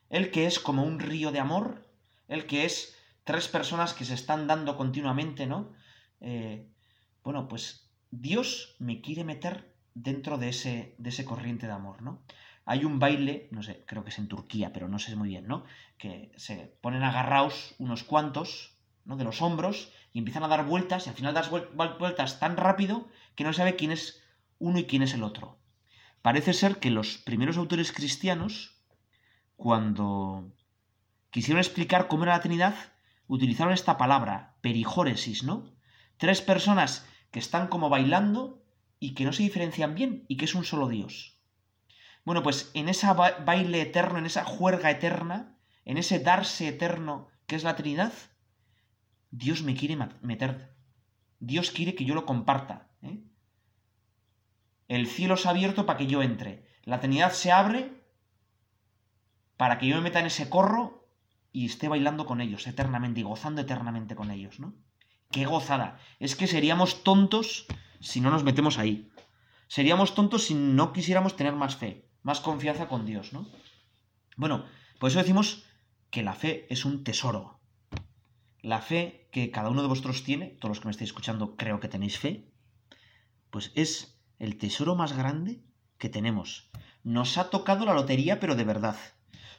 Él 0.09 0.31
que 0.31 0.45
es 0.45 0.59
como 0.59 0.83
un 0.83 1.00
río 1.00 1.31
de 1.31 1.39
amor, 1.39 1.88
Él 2.27 2.45
que 2.45 2.65
es 2.65 2.95
tres 3.23 3.47
personas 3.47 3.93
que 3.93 4.05
se 4.05 4.13
están 4.13 4.47
dando 4.47 4.77
continuamente, 4.77 5.45
¿no? 5.47 5.71
Eh, 6.19 6.67
bueno, 7.23 7.47
pues 7.47 7.89
Dios 8.11 8.75
me 8.79 9.01
quiere 9.01 9.23
meter 9.23 9.73
dentro 9.93 10.38
de 10.38 10.50
ese, 10.50 10.95
de 10.97 11.09
ese 11.09 11.25
corriente 11.25 11.67
de 11.67 11.73
amor, 11.73 12.01
¿no? 12.01 12.23
Hay 12.65 12.85
un 12.85 13.00
baile, 13.00 13.47
no 13.51 13.63
sé, 13.63 13.83
creo 13.88 14.03
que 14.03 14.11
es 14.11 14.19
en 14.19 14.27
Turquía, 14.27 14.71
pero 14.71 14.88
no 14.88 15.00
sé 15.00 15.15
muy 15.15 15.29
bien, 15.29 15.47
¿no? 15.47 15.65
Que 15.97 16.31
se 16.38 16.77
ponen 16.81 17.03
agarrados 17.03 17.75
unos 17.79 18.03
cuantos, 18.03 18.71
de 19.05 19.24
los 19.24 19.41
hombros 19.41 19.91
y 20.13 20.20
empiezan 20.20 20.43
a 20.43 20.48
dar 20.48 20.65
vueltas 20.65 21.05
y 21.05 21.10
al 21.10 21.15
final 21.15 21.34
das 21.34 21.50
vueltas 21.50 22.39
tan 22.39 22.58
rápido 22.58 23.08
que 23.36 23.43
no 23.43 23.53
sabe 23.53 23.75
quién 23.75 23.91
es 23.91 24.22
uno 24.60 24.79
y 24.79 24.86
quién 24.86 25.01
es 25.01 25.13
el 25.13 25.24
otro. 25.24 25.58
Parece 26.22 26.53
ser 26.53 26.77
que 26.77 26.91
los 26.91 27.17
primeros 27.17 27.58
autores 27.58 27.91
cristianos, 27.91 28.77
cuando 29.55 30.53
quisieron 31.31 31.60
explicar 31.60 32.08
cómo 32.08 32.24
era 32.24 32.34
la 32.34 32.41
Trinidad, 32.41 32.75
utilizaron 33.27 33.74
esta 33.74 33.98
palabra, 33.98 34.55
perijóresis, 34.62 35.43
¿no? 35.43 35.74
Tres 36.17 36.41
personas 36.41 37.08
que 37.31 37.39
están 37.39 37.67
como 37.67 37.89
bailando 37.89 38.63
y 39.00 39.13
que 39.13 39.25
no 39.25 39.34
se 39.34 39.43
diferencian 39.43 39.96
bien 39.96 40.25
y 40.27 40.38
que 40.38 40.46
es 40.46 40.53
un 40.53 40.63
solo 40.63 40.88
Dios. 40.88 41.39
Bueno, 42.24 42.43
pues 42.43 42.70
en 42.75 42.88
ese 42.88 43.08
baile 43.46 43.81
eterno, 43.81 44.20
en 44.20 44.27
esa 44.27 44.46
juerga 44.46 44.91
eterna, 44.91 45.58
en 45.86 45.98
ese 45.98 46.20
darse 46.20 46.67
eterno 46.67 47.29
que 47.48 47.55
es 47.55 47.63
la 47.63 47.75
Trinidad, 47.75 48.13
Dios 49.31 49.63
me 49.63 49.75
quiere 49.75 49.97
meter. 50.21 50.75
Dios 51.39 51.71
quiere 51.71 51.95
que 51.95 52.05
yo 52.05 52.13
lo 52.13 52.25
comparta. 52.25 52.91
¿eh? 53.01 53.19
El 54.88 55.07
cielo 55.07 55.38
se 55.38 55.47
ha 55.47 55.51
abierto 55.51 55.85
para 55.85 55.97
que 55.97 56.07
yo 56.07 56.21
entre. 56.21 56.67
La 56.83 57.00
Trinidad 57.00 57.31
se 57.31 57.51
abre 57.51 58.03
para 59.57 59.77
que 59.77 59.88
yo 59.88 59.95
me 59.95 60.01
meta 60.01 60.19
en 60.19 60.25
ese 60.25 60.50
corro 60.50 61.07
y 61.51 61.65
esté 61.65 61.88
bailando 61.88 62.25
con 62.25 62.41
ellos 62.41 62.67
eternamente 62.67 63.19
y 63.19 63.23
gozando 63.23 63.61
eternamente 63.61 64.15
con 64.15 64.31
ellos, 64.31 64.59
¿no? 64.59 64.73
¡Qué 65.31 65.45
gozada! 65.45 66.00
Es 66.19 66.35
que 66.35 66.47
seríamos 66.47 67.03
tontos 67.03 67.67
si 68.00 68.21
no 68.21 68.31
nos 68.31 68.43
metemos 68.43 68.77
ahí. 68.77 69.11
Seríamos 69.67 70.15
tontos 70.15 70.45
si 70.45 70.55
no 70.55 70.91
quisiéramos 70.91 71.35
tener 71.35 71.53
más 71.53 71.75
fe, 71.75 72.09
más 72.23 72.41
confianza 72.41 72.88
con 72.88 73.05
Dios, 73.05 73.31
¿no? 73.31 73.47
Bueno, 74.35 74.65
por 75.00 75.09
eso 75.09 75.19
decimos 75.19 75.63
que 76.09 76.23
la 76.23 76.33
fe 76.33 76.67
es 76.69 76.83
un 76.83 77.03
tesoro. 77.03 77.61
La 78.61 78.81
fe 78.81 79.21
que 79.31 79.50
cada 79.51 79.69
uno 79.69 79.81
de 79.81 79.88
vosotros 79.88 80.23
tiene, 80.23 80.47
todos 80.59 80.69
los 80.69 80.79
que 80.79 80.88
me 80.88 80.91
estáis 80.91 81.09
escuchando 81.09 81.55
creo 81.55 81.79
que 81.79 81.88
tenéis 81.88 82.19
fe, 82.19 82.51
pues 83.50 83.71
es 83.75 84.21
el 84.39 84.57
tesoro 84.57 84.95
más 84.95 85.13
grande 85.13 85.61
que 85.97 86.09
tenemos. 86.09 86.69
Nos 87.03 87.38
ha 87.38 87.50
tocado 87.50 87.85
la 87.85 87.93
lotería, 87.93 88.39
pero 88.39 88.55
de 88.55 88.63
verdad. 88.63 88.97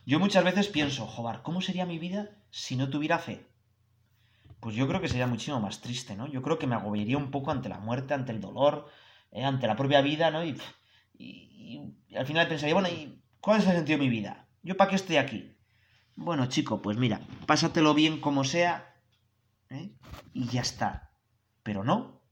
Yo 0.04 0.18
muchas 0.18 0.44
veces 0.44 0.68
pienso, 0.68 1.06
joder, 1.06 1.42
¿cómo 1.42 1.60
sería 1.60 1.86
mi 1.86 1.98
vida 1.98 2.30
si 2.50 2.76
no 2.76 2.90
tuviera 2.90 3.18
fe? 3.18 3.46
Pues 4.60 4.76
yo 4.76 4.86
creo 4.86 5.00
que 5.00 5.08
sería 5.08 5.26
muchísimo 5.26 5.60
más 5.60 5.80
triste, 5.80 6.16
¿no? 6.16 6.26
Yo 6.26 6.42
creo 6.42 6.58
que 6.58 6.66
me 6.66 6.74
agobiaría 6.74 7.16
un 7.16 7.30
poco 7.30 7.50
ante 7.50 7.68
la 7.68 7.78
muerte, 7.78 8.14
ante 8.14 8.32
el 8.32 8.40
dolor, 8.40 8.88
eh, 9.30 9.44
ante 9.44 9.66
la 9.66 9.76
propia 9.76 10.02
vida, 10.02 10.30
¿no? 10.30 10.44
Y, 10.44 10.60
al 12.14 12.26
final 12.26 12.48
pensaría, 12.48 12.74
bueno, 12.74 12.88
¿y 12.88 13.22
cuál 13.40 13.60
es 13.60 13.66
el 13.66 13.72
sentido 13.72 13.98
de 13.98 14.04
mi 14.04 14.10
vida? 14.10 14.46
¿Yo 14.62 14.76
para 14.76 14.90
qué 14.90 14.96
estoy 14.96 15.16
aquí? 15.16 15.56
Bueno, 16.14 16.46
chico, 16.46 16.82
pues 16.82 16.96
mira, 16.96 17.20
pásatelo 17.46 17.94
bien 17.94 18.20
como 18.20 18.44
sea, 18.44 18.91
¿eh? 19.72 19.92
y 20.32 20.46
ya 20.48 20.60
está. 20.60 21.10
Pero 21.62 21.84
no, 21.84 22.22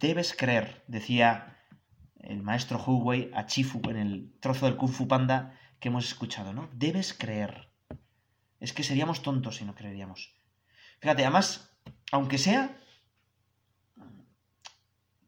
Debes 0.00 0.34
creer, 0.34 0.82
decía 0.88 1.58
el 2.16 2.42
maestro 2.42 2.82
Huwei 2.82 3.30
a 3.34 3.44
Chifu 3.44 3.82
en 3.90 3.98
el 3.98 4.32
trozo 4.40 4.64
del 4.64 4.76
Kung 4.76 4.90
Fu 4.90 5.06
Panda 5.06 5.58
que 5.78 5.88
hemos 5.88 6.06
escuchado, 6.06 6.54
¿no? 6.54 6.70
Debes 6.72 7.12
creer. 7.12 7.68
Es 8.60 8.72
que 8.72 8.82
seríamos 8.82 9.20
tontos 9.20 9.56
si 9.56 9.66
no 9.66 9.74
creeríamos. 9.74 10.32
Fíjate, 11.00 11.22
además, 11.22 11.70
aunque 12.12 12.38
sea, 12.38 12.78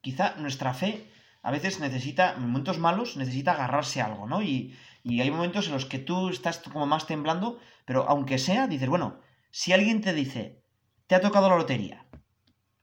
quizá 0.00 0.36
nuestra 0.36 0.72
fe 0.72 1.06
a 1.42 1.50
veces 1.50 1.78
necesita, 1.78 2.32
en 2.32 2.40
momentos 2.40 2.78
malos, 2.78 3.18
necesita 3.18 3.52
agarrarse 3.52 4.00
a 4.00 4.06
algo, 4.06 4.26
¿no? 4.26 4.42
Y, 4.42 4.74
y 5.02 5.20
hay 5.20 5.30
momentos 5.30 5.66
en 5.66 5.72
los 5.72 5.84
que 5.84 5.98
tú 5.98 6.30
estás 6.30 6.58
como 6.60 6.86
más 6.86 7.06
temblando, 7.06 7.60
pero 7.84 8.08
aunque 8.08 8.38
sea, 8.38 8.68
dices, 8.68 8.88
bueno, 8.88 9.20
si 9.52 9.72
alguien 9.72 10.00
te 10.00 10.12
dice, 10.14 10.64
te 11.06 11.14
ha 11.14 11.20
tocado 11.20 11.48
la 11.48 11.56
lotería, 11.56 12.06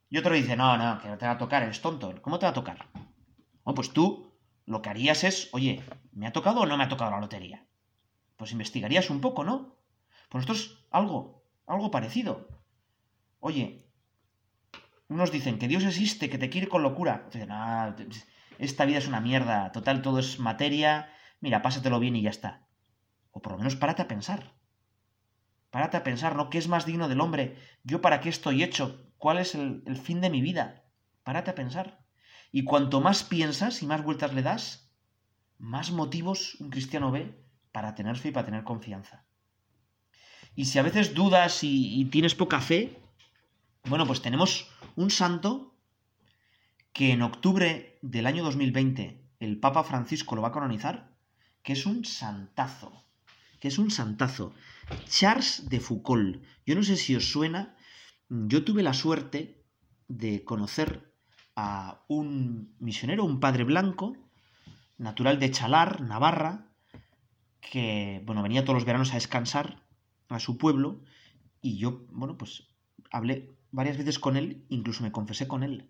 y 0.09 0.17
otro 0.17 0.33
dice, 0.33 0.55
no, 0.55 0.77
no, 0.77 0.99
que 1.01 1.07
no 1.07 1.17
te 1.17 1.25
va 1.25 1.33
a 1.33 1.37
tocar, 1.37 1.63
eres 1.63 1.81
tonto. 1.81 2.13
¿Cómo 2.21 2.39
te 2.39 2.45
va 2.45 2.51
a 2.51 2.53
tocar? 2.53 2.87
Bueno, 2.93 3.75
pues 3.75 3.91
tú 3.91 4.33
lo 4.65 4.81
que 4.81 4.89
harías 4.89 5.23
es, 5.23 5.49
oye, 5.51 5.83
¿me 6.11 6.27
ha 6.27 6.31
tocado 6.31 6.61
o 6.61 6.65
no 6.65 6.77
me 6.77 6.83
ha 6.83 6.89
tocado 6.89 7.11
la 7.11 7.19
lotería? 7.19 7.67
Pues 8.37 8.51
investigarías 8.51 9.09
un 9.09 9.21
poco, 9.21 9.43
¿no? 9.43 9.77
Pues 10.29 10.47
nosotros 10.47 10.87
algo, 10.89 11.43
algo 11.67 11.91
parecido. 11.91 12.47
Oye, 13.39 13.85
unos 15.07 15.31
dicen 15.31 15.59
que 15.59 15.67
Dios 15.67 15.83
existe, 15.83 16.29
que 16.29 16.37
te 16.37 16.49
quiere 16.49 16.67
con 16.67 16.83
locura. 16.83 17.27
Dicen, 17.31 17.49
ah, 17.51 17.95
esta 18.59 18.85
vida 18.85 18.99
es 18.99 19.07
una 19.07 19.21
mierda, 19.21 19.71
total, 19.71 20.01
todo 20.01 20.19
es 20.19 20.39
materia, 20.39 21.11
mira, 21.39 21.61
pásatelo 21.61 21.99
bien 21.99 22.15
y 22.15 22.21
ya 22.21 22.29
está. 22.29 22.67
O 23.31 23.41
por 23.41 23.53
lo 23.53 23.57
menos 23.57 23.75
párate 23.75 24.03
a 24.03 24.07
pensar. 24.07 24.58
Párate 25.71 25.97
a 25.97 26.03
pensar, 26.03 26.35
¿no? 26.35 26.49
¿Qué 26.49 26.57
es 26.57 26.67
más 26.67 26.85
digno 26.85 27.07
del 27.07 27.21
hombre? 27.21 27.57
¿Yo 27.83 28.01
para 28.01 28.21
qué 28.21 28.29
estoy 28.29 28.63
hecho? 28.63 29.05
¿Cuál 29.17 29.37
es 29.37 29.55
el, 29.55 29.83
fin 29.97 30.21
de 30.21 30.29
mi 30.29 30.41
vida? 30.41 30.83
Párate 31.23 31.51
a 31.51 31.55
pensar. 31.55 31.99
Y 32.51 32.63
cuanto 32.63 33.01
más 33.01 33.23
piensas 33.23 33.83
y 33.83 33.85
más 33.85 34.03
vueltas 34.03 34.33
le 34.33 34.41
das, 34.41 34.91
más 35.59 35.91
motivos 35.91 36.55
un 36.59 36.69
cristiano 36.69 37.11
ve 37.11 37.37
para 37.71 37.93
tener 37.93 38.17
fe 38.17 38.29
y 38.29 38.31
para 38.31 38.45
tener 38.45 38.63
confianza. 38.63 39.25
Y 40.55 40.65
si 40.65 40.79
a 40.79 40.83
veces 40.83 41.13
dudas 41.13 41.63
y, 41.63 42.01
y 42.01 42.05
tienes 42.05 42.33
poca 42.33 42.59
fe, 42.59 42.97
bueno, 43.85 44.07
pues 44.07 44.21
tenemos 44.21 44.71
un 44.95 45.11
santo 45.11 45.75
que 46.93 47.11
en 47.11 47.21
octubre 47.21 47.99
del 48.01 48.25
año 48.25 48.43
2020 48.43 49.23
el 49.39 49.59
Papa 49.59 49.83
Francisco 49.83 50.35
lo 50.35 50.41
va 50.41 50.49
a 50.49 50.53
canonizar, 50.53 51.11
que 51.63 51.73
es 51.73 51.85
un 51.85 52.03
santazo, 52.05 53.05
que 53.59 53.67
es 53.67 53.77
un 53.77 53.91
santazo. 53.91 54.53
Charles 55.07 55.69
de 55.69 55.79
Foucault. 55.79 56.41
Yo 56.65 56.75
no 56.75 56.83
sé 56.83 56.97
si 56.97 57.15
os 57.15 57.31
suena, 57.31 57.75
yo 58.29 58.63
tuve 58.63 58.83
la 58.83 58.93
suerte 58.93 59.63
de 60.07 60.43
conocer 60.43 61.13
a 61.55 62.03
un 62.07 62.75
misionero, 62.79 63.25
un 63.25 63.39
padre 63.39 63.63
blanco, 63.63 64.15
natural 64.97 65.39
de 65.39 65.51
Chalar, 65.51 66.01
Navarra, 66.01 66.67
que, 67.59 68.21
bueno, 68.25 68.43
venía 68.43 68.63
todos 68.63 68.75
los 68.75 68.85
veranos 68.85 69.11
a 69.11 69.15
descansar 69.15 69.83
a 70.29 70.39
su 70.39 70.57
pueblo 70.57 71.01
y 71.61 71.77
yo, 71.77 72.05
bueno, 72.11 72.37
pues 72.37 72.67
hablé 73.11 73.51
varias 73.71 73.97
veces 73.97 74.19
con 74.19 74.37
él, 74.37 74.65
incluso 74.69 75.03
me 75.03 75.11
confesé 75.11 75.47
con 75.47 75.63
él. 75.63 75.89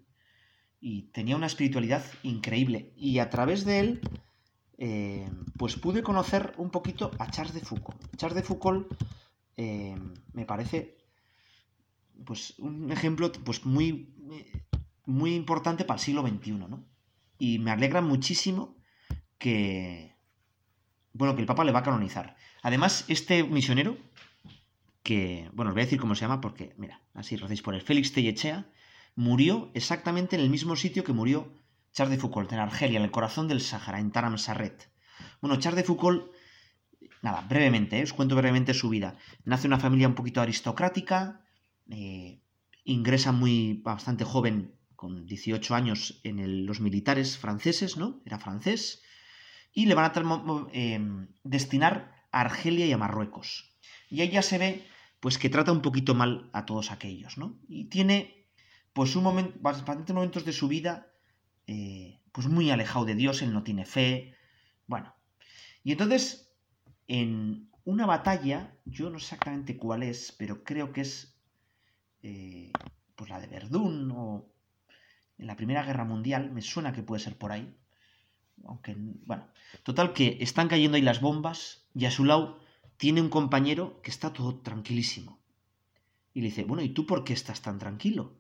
Y 0.82 1.04
tenía 1.12 1.36
una 1.36 1.48
espiritualidad 1.48 2.04
increíble. 2.24 2.94
Y 2.96 3.20
a 3.20 3.30
través 3.30 3.66
de 3.66 3.80
él, 3.80 4.02
eh, 4.82 5.30
pues 5.58 5.76
pude 5.76 6.02
conocer 6.02 6.54
un 6.58 6.70
poquito 6.70 7.12
a 7.20 7.30
Charles 7.30 7.54
de 7.54 7.60
Foucault. 7.60 8.00
Charles 8.16 8.36
de 8.38 8.44
Foucault 8.44 8.88
eh, 9.58 9.94
me 10.32 10.46
parece 10.46 10.98
pues 12.26 12.58
un 12.60 12.90
ejemplo 12.90 13.30
pues 13.44 13.66
muy, 13.66 14.16
muy 15.06 15.36
importante 15.36 15.84
para 15.84 15.98
el 15.98 16.04
siglo 16.04 16.26
XXI, 16.26 16.52
¿no? 16.52 16.86
Y 17.38 17.60
me 17.60 17.72
alegra 17.72 18.00
muchísimo 18.02 18.78
que, 19.38 20.16
bueno, 21.12 21.36
que 21.36 21.42
el 21.42 21.48
Papa 21.48 21.66
le 21.66 21.74
va 21.74 21.80
a 21.80 21.84
canonizar. 21.84 22.38
Además, 22.62 23.04
este 23.10 23.44
misionero, 23.44 23.98
que, 25.04 25.50
bueno, 25.54 25.72
os 25.72 25.76
voy 25.76 25.82
a 25.82 25.86
decir 25.86 26.00
cómo 26.00 26.16
se 26.16 26.22
llama 26.22 26.40
porque, 26.40 26.74
mira, 26.78 27.02
así 27.14 27.36
lo 27.36 27.48
por 27.64 27.76
el 27.76 27.82
Félix 27.82 28.14
Tellechea, 28.14 28.66
murió 29.16 29.72
exactamente 29.74 30.38
en 30.38 30.42
el 30.42 30.50
mismo 30.50 30.78
sitio 30.78 31.04
que 31.04 31.12
murió 31.12 31.52
Charles 31.92 32.18
de 32.18 32.22
Foucault, 32.22 32.52
en 32.52 32.60
Argelia, 32.60 33.00
en 33.00 33.06
el 33.06 33.12
corazón 33.12 33.48
del 33.48 33.62
Sáhara, 33.62 34.00
en 34.00 34.12
Taram 34.12 34.38
Sarret. 34.38 34.92
Bueno, 35.42 35.58
Charles 35.58 35.84
de 35.84 35.88
Foucault, 35.88 36.32
nada, 37.22 37.42
brevemente, 37.42 38.00
¿eh? 38.00 38.04
os 38.04 38.14
cuento 38.14 38.36
brevemente 38.36 38.74
su 38.74 38.90
vida. 38.90 39.18
Nace 39.46 39.68
una 39.68 39.80
familia 39.80 40.08
un 40.08 40.16
poquito 40.16 40.42
aristocrática, 40.42 41.46
eh, 41.90 42.42
ingresa 42.84 43.32
muy 43.32 43.82
bastante 43.84 44.24
joven, 44.24 44.76
con 44.96 45.26
18 45.26 45.76
años, 45.76 46.20
en 46.24 46.66
los 46.66 46.82
militares 46.82 47.38
franceses, 47.38 47.96
¿no? 47.96 48.22
Era 48.26 48.38
francés, 48.38 49.02
y 49.74 49.86
le 49.86 49.96
van 49.96 50.12
a 50.12 50.68
em, 50.74 51.30
destinar 51.44 52.12
a 52.32 52.42
Argelia 52.42 52.86
y 52.86 52.92
a 52.92 52.98
Marruecos. 52.98 53.78
Y 54.10 54.22
ahí 54.22 54.30
ya 54.30 54.42
se 54.42 54.58
ve, 54.58 54.88
pues, 55.20 55.38
que 55.38 55.50
trata 55.50 55.72
un 55.72 55.82
poquito 55.82 56.16
mal 56.16 56.50
a 56.54 56.66
todos 56.66 56.92
aquellos, 56.92 57.38
¿no? 57.38 57.60
Y 57.70 57.86
tiene, 57.86 58.50
pues, 58.92 59.16
un 59.16 59.24
momento, 59.24 59.58
bastantes 59.62 60.14
momentos 60.14 60.44
de 60.44 60.52
su 60.52 60.68
vida, 60.68 61.09
eh, 61.72 62.20
pues, 62.32 62.48
muy 62.48 62.72
alejado 62.72 63.06
de 63.06 63.14
Dios, 63.14 63.44
él 63.44 63.54
no 63.54 63.62
tiene 63.62 63.86
fe, 63.86 64.34
bueno. 64.88 65.14
Y 65.84 65.92
entonces, 65.92 66.52
en 67.08 67.70
una 67.86 68.08
batalla, 68.08 68.76
yo 68.86 69.12
no 69.12 69.20
sé 69.20 69.26
exactamente 69.26 69.78
cuál 69.78 70.02
es, 70.02 70.32
pero 70.32 70.64
creo 70.64 70.92
que 70.92 71.02
es 71.02 71.38
eh, 72.24 72.72
pues 73.16 73.30
la 73.30 73.40
de 73.40 73.46
Verdún 73.46 74.12
o 74.16 74.50
en 75.38 75.46
la 75.46 75.56
Primera 75.56 75.84
Guerra 75.84 76.06
Mundial, 76.06 76.52
me 76.52 76.64
suena 76.64 76.92
que 76.92 77.04
puede 77.04 77.22
ser 77.22 77.38
por 77.38 77.52
ahí. 77.52 77.78
Aunque, 78.66 78.96
bueno, 78.98 79.48
total 79.84 80.12
que 80.14 80.40
están 80.42 80.70
cayendo 80.70 80.96
ahí 80.96 81.04
las 81.04 81.22
bombas 81.22 81.86
y 81.94 82.06
a 82.06 82.12
su 82.12 82.26
lado 82.26 82.60
tiene 82.98 83.22
un 83.22 83.30
compañero 83.30 84.02
que 84.02 84.10
está 84.10 84.34
todo 84.34 84.60
tranquilísimo. 84.62 85.40
Y 86.34 86.42
le 86.42 86.48
dice, 86.48 86.64
bueno, 86.64 86.82
¿y 86.82 86.90
tú 86.90 87.06
por 87.06 87.24
qué 87.24 87.34
estás 87.34 87.62
tan 87.62 87.78
tranquilo? 87.78 88.34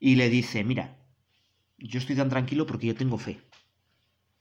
Y 0.00 0.16
le 0.16 0.28
dice, 0.28 0.64
mira, 0.64 0.98
yo 1.78 1.98
estoy 1.98 2.16
tan 2.16 2.28
tranquilo 2.28 2.66
porque 2.66 2.86
yo 2.86 2.94
tengo 2.94 3.18
fe. 3.18 3.40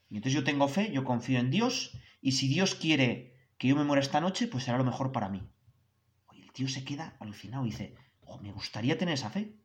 Y 0.10 0.18
entonces 0.18 0.34
yo 0.34 0.44
tengo 0.44 0.68
fe, 0.68 0.92
yo 0.92 1.04
confío 1.04 1.40
en 1.40 1.50
Dios, 1.50 1.98
y 2.22 2.34
si 2.34 2.48
Dios 2.48 2.76
quiere 2.76 3.36
que 3.58 3.68
yo 3.68 3.76
me 3.76 3.84
muera 3.84 4.02
esta 4.02 4.22
noche, 4.22 4.48
pues 4.48 4.64
será 4.64 4.78
lo 4.78 4.84
mejor 4.84 5.12
para 5.12 5.30
mí. 5.30 5.42
Oye, 6.28 6.44
el 6.44 6.52
tío 6.52 6.68
se 6.68 6.84
queda 6.84 7.18
alucinado 7.20 7.66
y 7.66 7.72
dice, 7.72 7.96
me 8.42 8.52
gustaría 8.52 8.98
tener 8.98 9.16
esa 9.16 9.30
fe. 9.30 9.56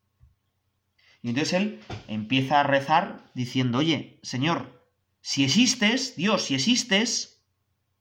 Y 1.23 1.31
entonces 1.31 1.55
él 1.55 1.81
empieza 2.07 2.61
a 2.61 2.63
rezar 2.63 3.31
diciendo, 3.35 3.79
oye, 3.79 4.21
Señor, 4.23 4.87
si 5.21 5.45
existes, 5.45 6.17
Dios, 6.17 6.45
si 6.45 6.55
existes, 6.55 7.45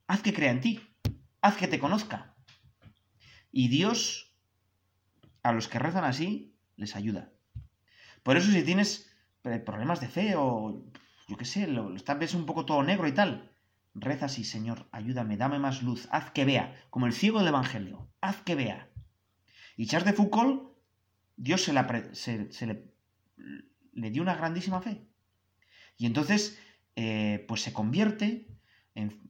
haz 0.05 0.21
que 0.21 0.33
crea 0.33 0.51
en 0.51 0.61
ti, 0.61 0.79
haz 1.41 1.57
que 1.57 1.67
te 1.67 1.79
conozca. 1.79 2.35
Y 3.51 3.69
Dios, 3.69 4.35
a 5.41 5.51
los 5.51 5.67
que 5.67 5.79
rezan 5.79 6.03
así, 6.03 6.55
les 6.75 6.95
ayuda. 6.95 7.31
Por 8.23 8.37
eso 8.37 8.51
si 8.51 8.63
tienes 8.63 9.11
problemas 9.65 10.01
de 10.01 10.07
fe 10.07 10.35
o, 10.35 10.83
yo 11.27 11.37
qué 11.37 11.45
sé, 11.45 11.67
lo, 11.67 11.95
estás 11.95 12.19
ves 12.19 12.33
un 12.33 12.45
poco 12.45 12.65
todo 12.65 12.83
negro 12.83 13.07
y 13.07 13.13
tal, 13.13 13.51
reza 13.93 14.25
así, 14.25 14.43
Señor, 14.43 14.87
ayúdame, 14.91 15.37
dame 15.37 15.59
más 15.59 15.83
luz, 15.83 16.07
haz 16.11 16.31
que 16.31 16.45
vea, 16.45 16.75
como 16.89 17.07
el 17.07 17.13
ciego 17.13 17.39
del 17.39 17.49
Evangelio, 17.49 18.09
haz 18.21 18.41
que 18.43 18.55
vea. 18.55 18.89
Y 19.75 19.87
Charles 19.87 20.07
de 20.07 20.13
Foucault, 20.13 20.71
Dios 21.35 21.61
se, 21.61 21.73
le, 21.73 22.91
dio 24.11 24.21
una 24.21 24.35
grandísima 24.35 24.81
fe. 24.81 25.05
Y 25.97 26.05
entonces, 26.05 26.59
eh, 26.95 27.45
pues 27.47 27.61
se 27.61 27.73
convierte, 27.73 28.47
en, 28.95 29.21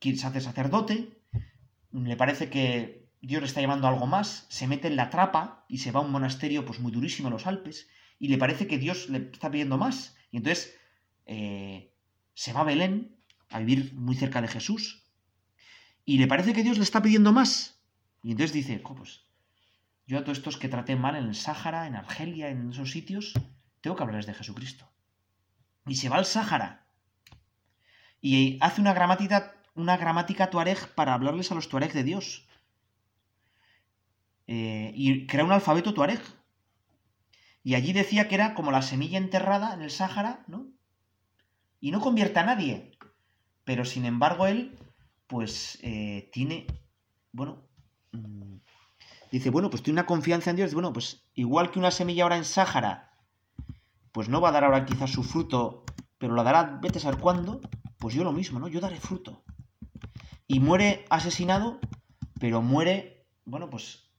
se 0.00 0.26
hace 0.26 0.40
sacerdote, 0.40 1.22
le 1.92 2.16
parece 2.16 2.50
que 2.50 3.08
Dios 3.20 3.40
le 3.40 3.46
está 3.46 3.60
llamando 3.60 3.86
algo 3.86 4.06
más, 4.06 4.46
se 4.48 4.66
mete 4.66 4.88
en 4.88 4.96
la 4.96 5.10
trapa 5.10 5.64
y 5.68 5.78
se 5.78 5.92
va 5.92 6.00
a 6.00 6.02
un 6.02 6.10
monasterio 6.10 6.64
pues 6.64 6.80
muy 6.80 6.90
durísimo 6.90 7.28
en 7.28 7.34
los 7.34 7.46
Alpes, 7.46 7.88
y 8.22 8.28
le 8.28 8.38
parece 8.38 8.68
que 8.68 8.78
Dios 8.78 9.08
le 9.08 9.30
está 9.32 9.50
pidiendo 9.50 9.78
más. 9.78 10.16
Y 10.30 10.36
entonces 10.36 10.78
eh, 11.26 11.92
se 12.34 12.52
va 12.52 12.60
a 12.60 12.64
Belén 12.64 13.16
a 13.50 13.58
vivir 13.58 13.94
muy 13.94 14.14
cerca 14.14 14.40
de 14.40 14.46
Jesús, 14.46 15.02
y 16.04 16.18
le 16.18 16.28
parece 16.28 16.52
que 16.52 16.62
Dios 16.62 16.78
le 16.78 16.84
está 16.84 17.02
pidiendo 17.02 17.32
más. 17.32 17.82
Y 18.22 18.30
entonces 18.30 18.52
dice, 18.52 18.78
pues 18.78 19.24
yo 20.06 20.18
a 20.18 20.22
todos 20.22 20.38
estos 20.38 20.56
que 20.56 20.68
traté 20.68 20.94
mal 20.94 21.16
en 21.16 21.24
el 21.24 21.34
Sáhara, 21.34 21.88
en 21.88 21.96
Argelia, 21.96 22.48
en 22.48 22.70
esos 22.70 22.92
sitios, 22.92 23.34
tengo 23.80 23.96
que 23.96 24.02
hablarles 24.04 24.26
de 24.26 24.34
Jesucristo. 24.34 24.88
Y 25.86 25.96
se 25.96 26.08
va 26.08 26.18
al 26.18 26.24
Sáhara 26.24 26.86
y 28.20 28.56
hace 28.60 28.80
una 28.80 28.94
gramática, 28.94 29.56
una 29.74 29.96
gramática 29.96 30.48
tuareg 30.48 30.94
para 30.94 31.14
hablarles 31.14 31.50
a 31.50 31.56
los 31.56 31.68
tuareg 31.68 31.92
de 31.92 32.04
Dios. 32.04 32.46
Eh, 34.46 34.92
y 34.94 35.26
crea 35.26 35.44
un 35.44 35.50
alfabeto 35.50 35.92
tuareg. 35.92 36.22
Y 37.64 37.74
allí 37.74 37.92
decía 37.92 38.28
que 38.28 38.34
era 38.34 38.54
como 38.54 38.72
la 38.72 38.82
semilla 38.82 39.18
enterrada 39.18 39.72
en 39.74 39.82
el 39.82 39.90
Sáhara, 39.90 40.44
¿no? 40.48 40.66
Y 41.80 41.90
no 41.90 42.00
convierte 42.00 42.40
a 42.40 42.44
nadie. 42.44 42.98
Pero 43.64 43.84
sin 43.84 44.04
embargo 44.04 44.46
él, 44.46 44.78
pues, 45.28 45.78
eh, 45.82 46.28
tiene, 46.32 46.66
bueno, 47.32 47.68
mm, 48.12 48.56
dice, 49.30 49.50
bueno, 49.50 49.70
pues 49.70 49.82
tiene 49.82 50.00
una 50.00 50.06
confianza 50.06 50.50
en 50.50 50.56
Dios. 50.56 50.74
Bueno, 50.74 50.92
pues 50.92 51.24
igual 51.34 51.70
que 51.70 51.78
una 51.78 51.90
semilla 51.90 52.24
ahora 52.24 52.36
en 52.36 52.44
Sáhara, 52.44 53.12
pues 54.10 54.28
no 54.28 54.40
va 54.40 54.50
a 54.50 54.52
dar 54.52 54.64
ahora 54.64 54.84
quizás 54.84 55.10
su 55.10 55.22
fruto, 55.22 55.84
pero 56.18 56.34
la 56.34 56.42
dará, 56.42 56.78
vete 56.82 56.98
a 56.98 57.02
saber 57.02 57.20
cuándo, 57.20 57.60
pues 57.98 58.14
yo 58.14 58.24
lo 58.24 58.32
mismo, 58.32 58.58
¿no? 58.58 58.68
Yo 58.68 58.80
daré 58.80 58.98
fruto. 58.98 59.44
Y 60.46 60.60
muere 60.60 61.04
asesinado, 61.08 61.80
pero 62.40 62.60
muere, 62.60 63.26
bueno, 63.44 63.70
pues, 63.70 64.10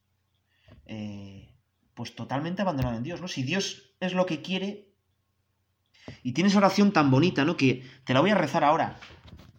eh, 0.86 1.53
pues 1.94 2.16
totalmente 2.16 2.62
abandonado 2.62 2.98
en 2.98 3.04
Dios, 3.04 3.22
¿no? 3.22 3.28
Si 3.28 3.44
Dios 3.44 3.96
es 4.00 4.14
lo 4.14 4.26
que 4.26 4.42
quiere, 4.42 4.94
y 6.22 6.34
tienes 6.34 6.56
oración 6.56 6.92
tan 6.92 7.12
bonita, 7.12 7.46
¿no? 7.46 7.58
Que 7.58 7.90
te 8.06 8.14
la 8.14 8.22
voy 8.22 8.32
a 8.32 8.36
rezar 8.36 8.64
ahora. 8.64 9.00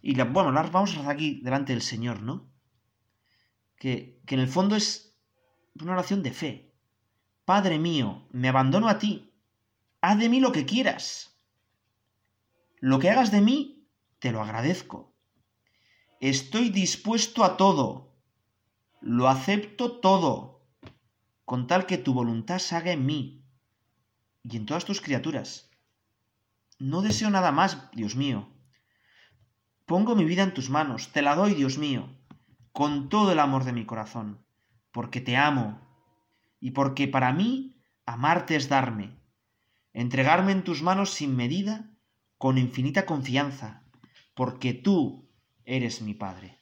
Y 0.01 0.15
la, 0.15 0.25
bueno, 0.25 0.51
la 0.51 0.63
vamos 0.63 0.93
a 0.93 0.97
rezar 0.97 1.11
aquí 1.11 1.41
delante 1.41 1.73
del 1.73 1.81
Señor, 1.81 2.21
¿no? 2.21 2.51
Que, 3.77 4.21
que 4.25 4.35
en 4.35 4.41
el 4.41 4.47
fondo 4.47 4.75
es 4.75 5.15
una 5.79 5.93
oración 5.93 6.23
de 6.23 6.31
fe. 6.31 6.73
Padre 7.43 7.79
mío, 7.79 8.27
me 8.31 8.49
abandono 8.49 8.87
a 8.87 8.97
ti. 8.97 9.33
Haz 10.01 10.19
de 10.19 10.29
mí 10.29 10.39
lo 10.39 10.51
que 10.51 10.65
quieras. 10.65 11.39
Lo 12.79 12.99
que 12.99 13.09
hagas 13.09 13.31
de 13.31 13.41
mí, 13.41 13.87
te 14.19 14.31
lo 14.31 14.41
agradezco. 14.41 15.13
Estoy 16.19 16.69
dispuesto 16.69 17.43
a 17.43 17.57
todo. 17.57 18.13
Lo 19.01 19.27
acepto 19.27 19.99
todo. 19.99 20.54
Con 21.45 21.67
tal 21.67 21.85
que 21.85 21.97
tu 21.97 22.13
voluntad 22.13 22.59
se 22.59 22.75
haga 22.75 22.91
en 22.91 23.05
mí 23.05 23.45
y 24.43 24.57
en 24.57 24.65
todas 24.65 24.85
tus 24.85 25.01
criaturas. 25.01 25.69
No 26.79 27.01
deseo 27.01 27.29
nada 27.29 27.51
más, 27.51 27.89
Dios 27.93 28.15
mío. 28.15 28.49
Pongo 29.85 30.15
mi 30.15 30.25
vida 30.25 30.43
en 30.43 30.53
tus 30.53 30.69
manos, 30.69 31.11
te 31.11 31.21
la 31.21 31.35
doy, 31.35 31.53
Dios 31.53 31.77
mío, 31.77 32.09
con 32.71 33.07
todo 33.09 33.31
el 33.31 33.39
amor 33.39 33.63
de 33.63 33.73
mi 33.73 33.85
corazón 33.85 34.45
porque 34.95 35.19
te 35.19 35.35
amo 35.35 35.81
y 36.61 36.71
porque 36.71 37.09
para 37.09 37.33
mí 37.33 37.75
amarte 38.05 38.55
es 38.55 38.69
darme, 38.69 39.19
entregarme 39.91 40.53
en 40.53 40.63
tus 40.63 40.81
manos 40.81 41.09
sin 41.09 41.35
medida, 41.35 41.91
con 42.37 42.57
infinita 42.57 43.05
confianza, 43.05 43.83
porque 44.35 44.73
tú 44.73 45.29
eres 45.65 46.01
mi 46.01 46.13
Padre. 46.13 46.61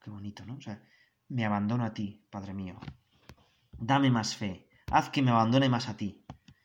Qué 0.00 0.08
bonito, 0.08 0.46
¿no? 0.46 0.54
O 0.54 0.60
sea, 0.62 0.82
me 1.28 1.44
abandono 1.44 1.84
a 1.84 1.94
ti, 1.94 2.26
Padre 2.30 2.54
mío. 2.54 2.78
Dame 3.72 4.10
más 4.10 4.36
fe, 4.36 4.68
haz 4.90 5.10
que 5.10 5.22
me 5.22 5.30
abandone 5.30 5.68
más 5.68 5.88
a 5.88 5.96
ti, 5.96 6.24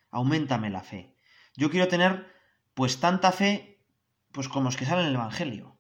aumentame 0.10 0.69
la 0.69 0.82
fe. 0.82 1.15
Yo 1.56 1.69
quiero 1.69 1.88
tener, 1.88 2.28
pues, 2.73 2.99
tanta 2.99 3.32
fe, 3.32 3.86
pues, 4.32 4.47
como 4.47 4.65
los 4.65 4.78
que 4.78 4.86
salen 4.86 5.06
en 5.06 5.10
el 5.10 5.15
Evangelio. 5.15 5.78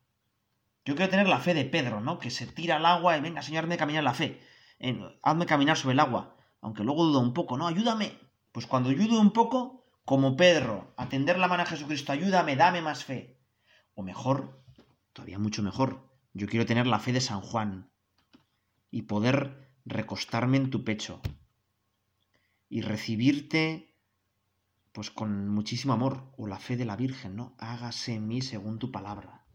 Yo 0.85 0.95
quiero 0.95 1.09
tener 1.09 1.27
la 1.27 1.39
fe 1.39 1.53
de 1.53 1.65
Pedro, 1.65 2.01
¿no? 2.01 2.19
Que 2.19 2.29
se 2.29 2.45
tira 2.45 2.75
al 2.75 2.85
agua 2.85 3.17
y 3.17 3.21
venga, 3.21 3.41
Señor, 3.41 3.63
hazme 3.63 3.77
caminar 3.77 4.03
la 4.03 4.13
fe. 4.13 4.41
hazme 5.21 5.45
caminar 5.45 5.77
sobre 5.77 5.93
el 5.93 5.99
agua. 6.01 6.35
Aunque 6.61 6.83
luego 6.83 7.05
dudo 7.05 7.19
un 7.19 7.33
poco, 7.33 7.57
¿no? 7.57 7.67
Ayúdame. 7.67 8.19
Pues 8.51 8.67
cuando 8.67 8.89
ayudo 8.89 9.19
un 9.19 9.31
poco, 9.31 9.85
como 10.03 10.35
Pedro, 10.35 10.93
atender 10.97 11.39
la 11.39 11.47
mano 11.47 11.63
a 11.63 11.65
Jesucristo, 11.65 12.11
ayúdame, 12.11 12.57
dame 12.57 12.81
más 12.81 13.05
fe. 13.05 13.39
O 13.95 14.03
mejor, 14.03 14.61
todavía 15.13 15.39
mucho 15.39 15.63
mejor, 15.63 16.09
yo 16.33 16.47
quiero 16.47 16.65
tener 16.65 16.85
la 16.85 16.99
fe 16.99 17.13
de 17.13 17.21
San 17.21 17.41
Juan 17.41 17.92
y 18.93 19.01
poder 19.01 19.73
recostarme 19.85 20.57
en 20.57 20.69
tu 20.69 20.83
pecho 20.83 21.19
y 22.69 22.81
recibirte 22.81 23.97
pues 24.91 25.09
con 25.09 25.49
muchísimo 25.49 25.93
amor 25.93 26.31
o 26.37 26.45
la 26.45 26.59
fe 26.59 26.77
de 26.77 26.85
la 26.85 26.95
Virgen, 26.95 27.35
¿no? 27.35 27.55
Hágase 27.57 28.13
en 28.13 28.27
mí 28.27 28.43
según 28.43 28.77
tu 28.77 28.91
palabra. 28.91 29.47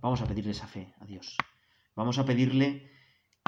Vamos 0.00 0.22
a 0.22 0.26
pedirle 0.26 0.52
esa 0.52 0.66
fe 0.66 0.94
a 0.98 1.04
Dios. 1.04 1.36
Vamos 1.94 2.18
a 2.18 2.24
pedirle 2.24 2.90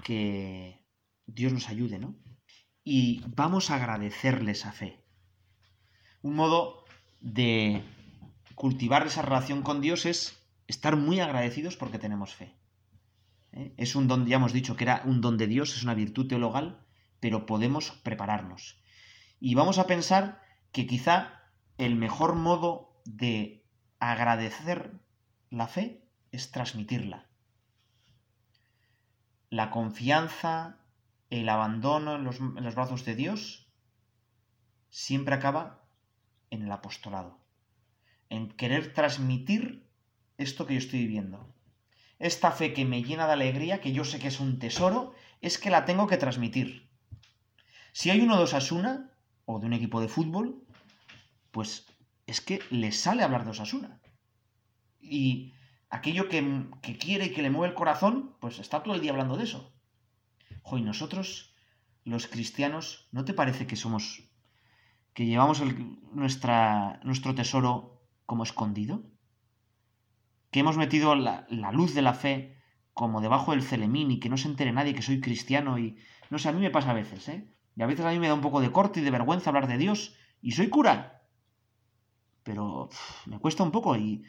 que 0.05 0.85
Dios 1.25 1.55
nos 1.55 1.70
ayude, 1.70 1.99
¿no? 1.99 2.14
Y 2.85 3.23
vamos 3.29 3.70
a 3.70 3.77
agradecerle 3.77 4.53
esa 4.53 4.73
fe. 4.73 5.03
Un 6.20 6.35
modo 6.35 6.85
de 7.23 7.83
cultivar 8.55 9.07
esa 9.07 9.23
relación 9.23 9.62
con 9.62 9.81
Dios 9.81 10.05
es 10.05 10.38
estar 10.66 10.96
muy 10.96 11.18
agradecidos 11.20 11.79
porque 11.79 11.99
tenemos 11.99 12.35
fe. 12.35 12.60
¿Eh? 13.53 13.75
Es 13.77 13.95
un 13.95 14.09
don, 14.09 14.27
ya 14.27 14.37
hemos 14.37 14.53
dicho 14.53 14.77
que 14.77 14.85
era 14.85 15.03
un 15.05 15.21
don 15.21 15.37
de 15.37 15.47
Dios, 15.47 15.77
es 15.77 15.83
una 15.83 15.95
virtud 15.95 16.29
teologal, 16.29 16.85
pero 17.21 17.47
podemos 17.47 17.91
prepararnos. 18.03 18.81
Y 19.41 19.55
vamos 19.55 19.79
a 19.79 19.87
pensar 19.87 20.43
que 20.73 20.87
quizá 20.87 21.41
el 21.79 21.97
mejor 21.97 22.35
modo 22.35 23.01
de 23.05 23.65
agradecer 23.99 25.01
la 25.51 25.67
fe 25.67 26.05
es 26.33 26.51
transmitirla. 26.51 27.27
La 29.49 29.71
confianza, 29.71 30.79
el 31.29 31.49
abandono 31.49 32.17
en 32.17 32.25
los, 32.25 32.75
brazos 32.75 33.05
de 33.05 33.17
Dios, 33.17 33.69
siempre 34.91 35.35
acaba 35.35 35.85
en 36.51 36.63
el 36.63 36.73
apostolado, 36.73 37.41
en 38.29 38.49
querer 38.53 38.93
transmitir 38.93 39.89
esto 40.39 40.67
que 40.67 40.75
yo 40.75 40.79
estoy 40.79 41.01
viviendo. 41.01 41.53
Esta 42.20 42.52
fe 42.52 42.74
que 42.74 42.85
me 42.85 43.02
llena 43.02 43.26
de 43.26 43.33
alegría, 43.33 43.80
que 43.80 43.92
yo 43.92 44.04
sé 44.04 44.18
que 44.18 44.28
es 44.28 44.40
un 44.40 44.59
tesoro, 44.59 45.14
es 45.40 45.59
que 45.59 45.70
la 45.70 45.87
tengo 45.87 46.06
que 46.06 46.18
transmitir. 46.18 46.88
Si 47.92 48.11
hay 48.11 48.20
uno 48.20 48.37
de 48.37 48.44
Osasuna, 48.44 49.11
o 49.46 49.59
de 49.59 49.66
un 49.66 49.72
equipo 49.72 50.00
de 50.02 50.09
fútbol, 50.09 50.62
pues 51.50 51.87
es 52.26 52.42
que 52.42 52.61
le 52.70 52.92
sale 52.92 53.22
hablar 53.22 53.44
de 53.44 53.50
Osasuna. 53.50 54.00
Y 55.00 55.54
aquello 55.88 56.28
que, 56.28 56.68
quiere 57.00 57.26
y 57.26 57.33
que 57.33 57.42
le 57.42 57.50
mueve 57.50 57.70
el 57.70 57.74
corazón, 57.74 58.37
pues 58.38 58.59
está 58.59 58.83
todo 58.83 58.94
el 58.94 59.00
día 59.00 59.12
hablando 59.12 59.38
de 59.38 59.44
eso. 59.44 59.72
Hoy 60.62 60.83
nosotros, 60.83 61.54
los 62.04 62.26
cristianos, 62.26 63.09
¿no 63.12 63.24
te 63.24 63.33
parece 63.33 63.66
que 63.66 63.76
somos, 63.76 64.28
que 65.14 65.24
llevamos 65.24 65.62
nuestro 66.12 67.35
tesoro 67.35 68.04
como 68.26 68.44
escondido? 68.44 69.02
Que 70.51 70.61
hemos 70.61 70.77
metido 70.77 71.15
la, 71.15 71.47
luz 71.73 71.95
de 71.95 72.03
la 72.03 72.15
fe 72.15 72.57
como 72.93 73.21
debajo 73.21 73.53
del 73.53 73.63
celemín 73.63 74.11
y 74.11 74.21
que 74.21 74.29
no 74.29 74.37
se 74.37 74.49
entere 74.49 74.73
nadie 74.73 74.95
que 74.95 75.03
soy 75.03 75.21
cristiano 75.21 75.79
y... 75.79 75.97
No 76.29 76.39
sé, 76.39 76.49
a 76.49 76.53
mí 76.53 76.61
me 76.61 76.71
pasa 76.71 76.91
a 76.91 76.95
veces, 76.95 77.29
¿eh? 77.29 77.49
Y 77.77 77.83
a 77.83 77.87
veces 77.87 78.05
a 78.05 78.11
mí 78.11 78.19
me 78.19 78.29
da 78.29 78.35
un 78.35 78.41
poco 78.41 78.61
de 78.61 78.71
corte 78.71 79.01
y 79.01 79.03
de 79.03 79.11
vergüenza 79.11 79.51
hablar 79.51 79.67
de 79.67 79.79
Dios 79.79 80.17
y 80.41 80.53
soy 80.53 80.69
cura. 80.69 81.23
Pero 82.43 82.89
me 83.27 83.39
cuesta 83.39 83.63
un 83.63 83.73
poco 83.73 83.97
y 83.97 84.25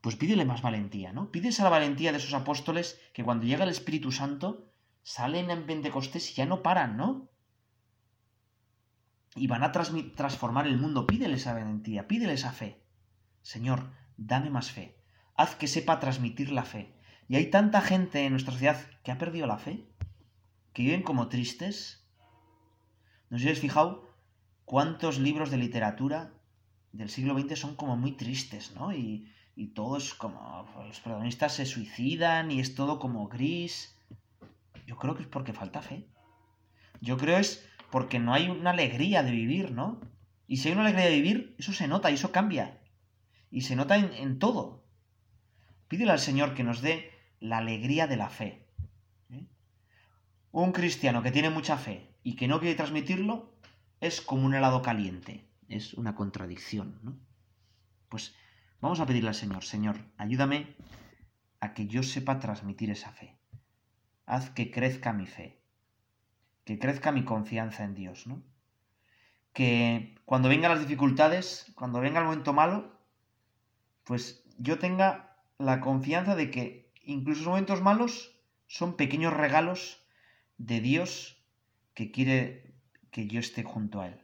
pues 0.00 0.16
pídele 0.16 0.44
más 0.44 0.62
valentía, 0.62 1.12
¿no? 1.12 1.30
Pides 1.30 1.60
a 1.60 1.64
la 1.64 1.70
valentía 1.70 2.10
de 2.10 2.18
esos 2.18 2.34
apóstoles 2.34 3.00
que 3.12 3.22
cuando 3.22 3.46
llega 3.46 3.64
el 3.64 3.70
Espíritu 3.70 4.12
Santo 4.12 4.72
salen 5.02 5.50
en 5.50 5.66
Pentecostés 5.66 6.30
y 6.30 6.34
ya 6.34 6.46
no 6.46 6.62
paran, 6.62 6.96
¿no? 6.96 7.30
y 9.36 9.46
van 9.46 9.62
a 9.62 9.72
transformar 9.72 10.66
el 10.66 10.78
mundo. 10.78 11.06
Pídele 11.06 11.36
esa 11.36 11.54
valentía, 11.54 12.08
pídele 12.08 12.34
esa 12.34 12.52
fe. 12.52 12.82
Señor, 13.42 13.90
dame 14.16 14.50
más 14.50 14.70
fe. 14.70 14.99
Haz 15.40 15.54
que 15.54 15.68
sepa 15.74 16.00
transmitir 16.04 16.52
la 16.52 16.64
fe. 16.72 16.92
Y 17.26 17.36
hay 17.36 17.46
tanta 17.56 17.80
gente 17.80 18.26
en 18.26 18.32
nuestra 18.32 18.52
sociedad 18.52 18.78
que 19.02 19.10
ha 19.10 19.16
perdido 19.16 19.46
la 19.46 19.56
fe, 19.56 19.86
que 20.74 20.82
viven 20.82 21.02
como 21.02 21.28
tristes. 21.28 22.04
¿No 23.30 23.38
os 23.38 23.42
habéis 23.42 23.60
fijado 23.60 23.90
cuántos 24.66 25.18
libros 25.18 25.50
de 25.50 25.56
literatura 25.56 26.34
del 26.92 27.08
siglo 27.08 27.38
XX 27.38 27.58
son 27.58 27.74
como 27.74 27.96
muy 27.96 28.12
tristes, 28.12 28.72
¿no? 28.76 28.92
Y, 28.92 29.32
y 29.56 29.68
todo 29.68 29.96
es 29.96 30.12
como... 30.12 30.68
Los 30.86 31.00
protagonistas 31.00 31.54
se 31.54 31.64
suicidan 31.64 32.50
y 32.50 32.60
es 32.60 32.74
todo 32.74 32.98
como 32.98 33.26
gris. 33.28 33.96
Yo 34.86 34.98
creo 34.98 35.14
que 35.14 35.22
es 35.22 35.28
porque 35.28 35.54
falta 35.54 35.80
fe. 35.80 36.06
Yo 37.00 37.16
creo 37.16 37.38
es 37.38 37.66
porque 37.90 38.18
no 38.18 38.34
hay 38.34 38.50
una 38.50 38.72
alegría 38.72 39.22
de 39.22 39.30
vivir, 39.30 39.72
¿no? 39.72 40.02
Y 40.46 40.58
si 40.58 40.68
hay 40.68 40.74
una 40.74 40.82
alegría 40.82 41.06
de 41.06 41.14
vivir, 41.14 41.54
eso 41.58 41.72
se 41.72 41.88
nota 41.88 42.10
y 42.10 42.14
eso 42.16 42.30
cambia. 42.30 42.78
Y 43.50 43.62
se 43.62 43.74
nota 43.74 43.96
en, 43.96 44.38
todo. 44.38 44.79
Pídele 45.90 46.12
al 46.12 46.20
Señor 46.20 46.54
que 46.54 46.62
nos 46.62 46.80
dé 46.80 47.10
la 47.40 47.58
alegría 47.58 48.06
de 48.06 48.16
la 48.16 48.30
fe. 48.30 48.64
¿eh? 49.30 49.44
Un 50.52 50.70
cristiano 50.70 51.22
que 51.22 51.32
tiene 51.32 51.50
mucha 51.50 51.76
fe 51.76 52.14
y 52.22 52.36
que 52.36 52.46
no 52.46 52.60
quiere 52.60 52.76
transmitirlo 52.76 53.58
es 54.00 54.20
como 54.20 54.46
un 54.46 54.54
helado 54.54 54.80
caliente. 54.82 55.50
Es 55.68 55.94
una 55.94 56.14
contradicción, 56.14 57.00
¿no? 57.02 57.18
Pues 58.08 58.34
vamos 58.80 59.00
a 59.00 59.06
pedirle 59.06 59.30
al 59.30 59.34
Señor, 59.34 59.64
Señor, 59.64 59.96
ayúdame 60.16 60.76
a 61.60 61.74
que 61.74 61.86
yo 61.88 62.02
sepa 62.04 62.38
transmitir 62.38 62.90
esa 62.90 63.10
fe. 63.10 63.36
Haz 64.26 64.50
que 64.50 64.70
crezca 64.70 65.12
mi 65.12 65.26
fe 65.26 65.60
que 66.70 66.78
crezca 66.78 67.10
mi 67.10 67.24
confianza 67.24 67.82
en 67.82 67.96
Dios, 67.96 68.28
¿no? 68.28 68.44
Que 69.52 70.14
cuando 70.24 70.48
vengan 70.48 70.70
las 70.70 70.80
dificultades, 70.80 71.72
cuando 71.74 71.98
venga 72.00 72.20
el 72.20 72.26
momento 72.26 72.52
malo, 72.52 72.96
pues 74.04 74.44
yo 74.56 74.78
tenga 74.78 75.29
la 75.60 75.80
confianza 75.80 76.34
de 76.34 76.50
que 76.50 76.92
incluso 77.02 77.40
los 77.40 77.48
momentos 77.48 77.82
malos 77.82 78.34
son 78.66 78.96
pequeños 78.96 79.34
regalos 79.34 80.02
de 80.56 80.80
Dios 80.80 81.44
que 81.94 82.10
quiere 82.10 82.74
que 83.10 83.26
yo 83.26 83.40
esté 83.40 83.62
junto 83.62 84.00
a 84.00 84.08
Él. 84.08 84.20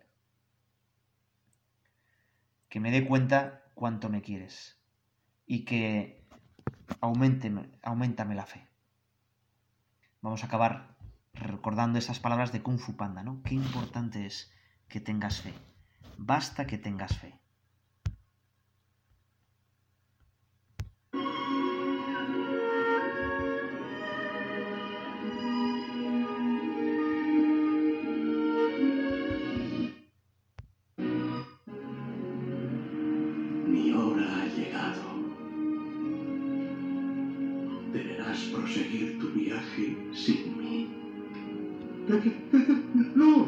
Que 2.69 2.81
me 2.81 2.91
dé 2.91 3.07
cuenta 3.07 3.65
cuánto 3.75 4.09
me 4.09 4.23
quieres 4.23 4.81
y 5.47 5.65
que 5.65 6.27
aumente, 7.01 7.53
aumentame 7.83 8.35
la 8.35 8.47
fe. 8.47 8.67
Vamos 10.23 10.43
a 10.43 10.47
acabar 10.47 10.97
recordando 11.35 11.99
esas 11.99 12.19
palabras 12.19 12.53
de 12.53 12.63
Kung 12.63 12.79
Fu 12.79 12.97
Panda, 12.97 13.23
¿no? 13.23 13.43
Qué 13.43 13.55
importante 13.55 14.27
es 14.27 14.53
que 14.89 15.01
tengas 15.01 15.43
fe. 15.43 15.53
Basta 16.17 16.67
que 16.67 16.79
tengas 16.79 17.17
fe. 17.19 17.39
¡No! 43.15 43.46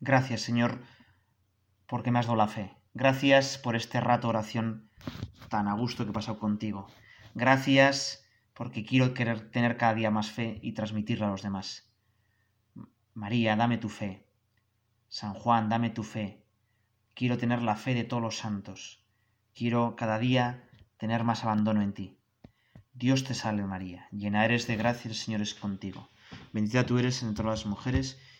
Gracias, 0.00 0.40
Señor, 0.40 0.82
porque 1.86 2.10
me 2.10 2.18
has 2.18 2.26
dado 2.26 2.36
la 2.36 2.48
fe. 2.48 2.74
Gracias 2.94 3.58
por 3.58 3.76
este 3.76 4.00
rato 4.00 4.28
de 4.28 4.30
oración 4.30 4.90
tan 5.50 5.68
a 5.68 5.74
gusto 5.74 6.04
que 6.04 6.10
he 6.10 6.14
pasado 6.14 6.38
contigo. 6.38 6.86
Gracias 7.34 8.24
porque 8.54 8.84
quiero 8.84 9.12
querer 9.12 9.50
tener 9.50 9.76
cada 9.76 9.94
día 9.94 10.10
más 10.10 10.30
fe 10.30 10.58
y 10.62 10.72
transmitirla 10.72 11.26
a 11.26 11.30
los 11.30 11.42
demás. 11.42 11.90
María, 13.12 13.56
dame 13.56 13.76
tu 13.76 13.90
fe. 13.90 14.26
San 15.08 15.34
Juan, 15.34 15.68
dame 15.68 15.90
tu 15.90 16.02
fe. 16.02 16.46
Quiero 17.12 17.36
tener 17.36 17.60
la 17.60 17.76
fe 17.76 17.92
de 17.92 18.04
todos 18.04 18.22
los 18.22 18.38
santos. 18.38 19.04
Quiero 19.54 19.96
cada 19.96 20.18
día 20.18 20.64
tener 20.96 21.24
más 21.24 21.44
abandono 21.44 21.82
en 21.82 21.92
ti. 21.92 22.16
Dios 22.94 23.24
te 23.24 23.34
salve 23.34 23.64
María, 23.64 24.08
llena 24.12 24.44
eres 24.44 24.66
de 24.66 24.76
gracia, 24.76 25.10
el 25.10 25.14
Señor 25.14 25.42
es 25.42 25.54
contigo. 25.54 26.08
Bendita 26.52 26.86
tú 26.86 26.98
eres 26.98 27.22
entre 27.22 27.44
todas 27.44 27.60
las 27.60 27.66
mujeres 27.66 28.18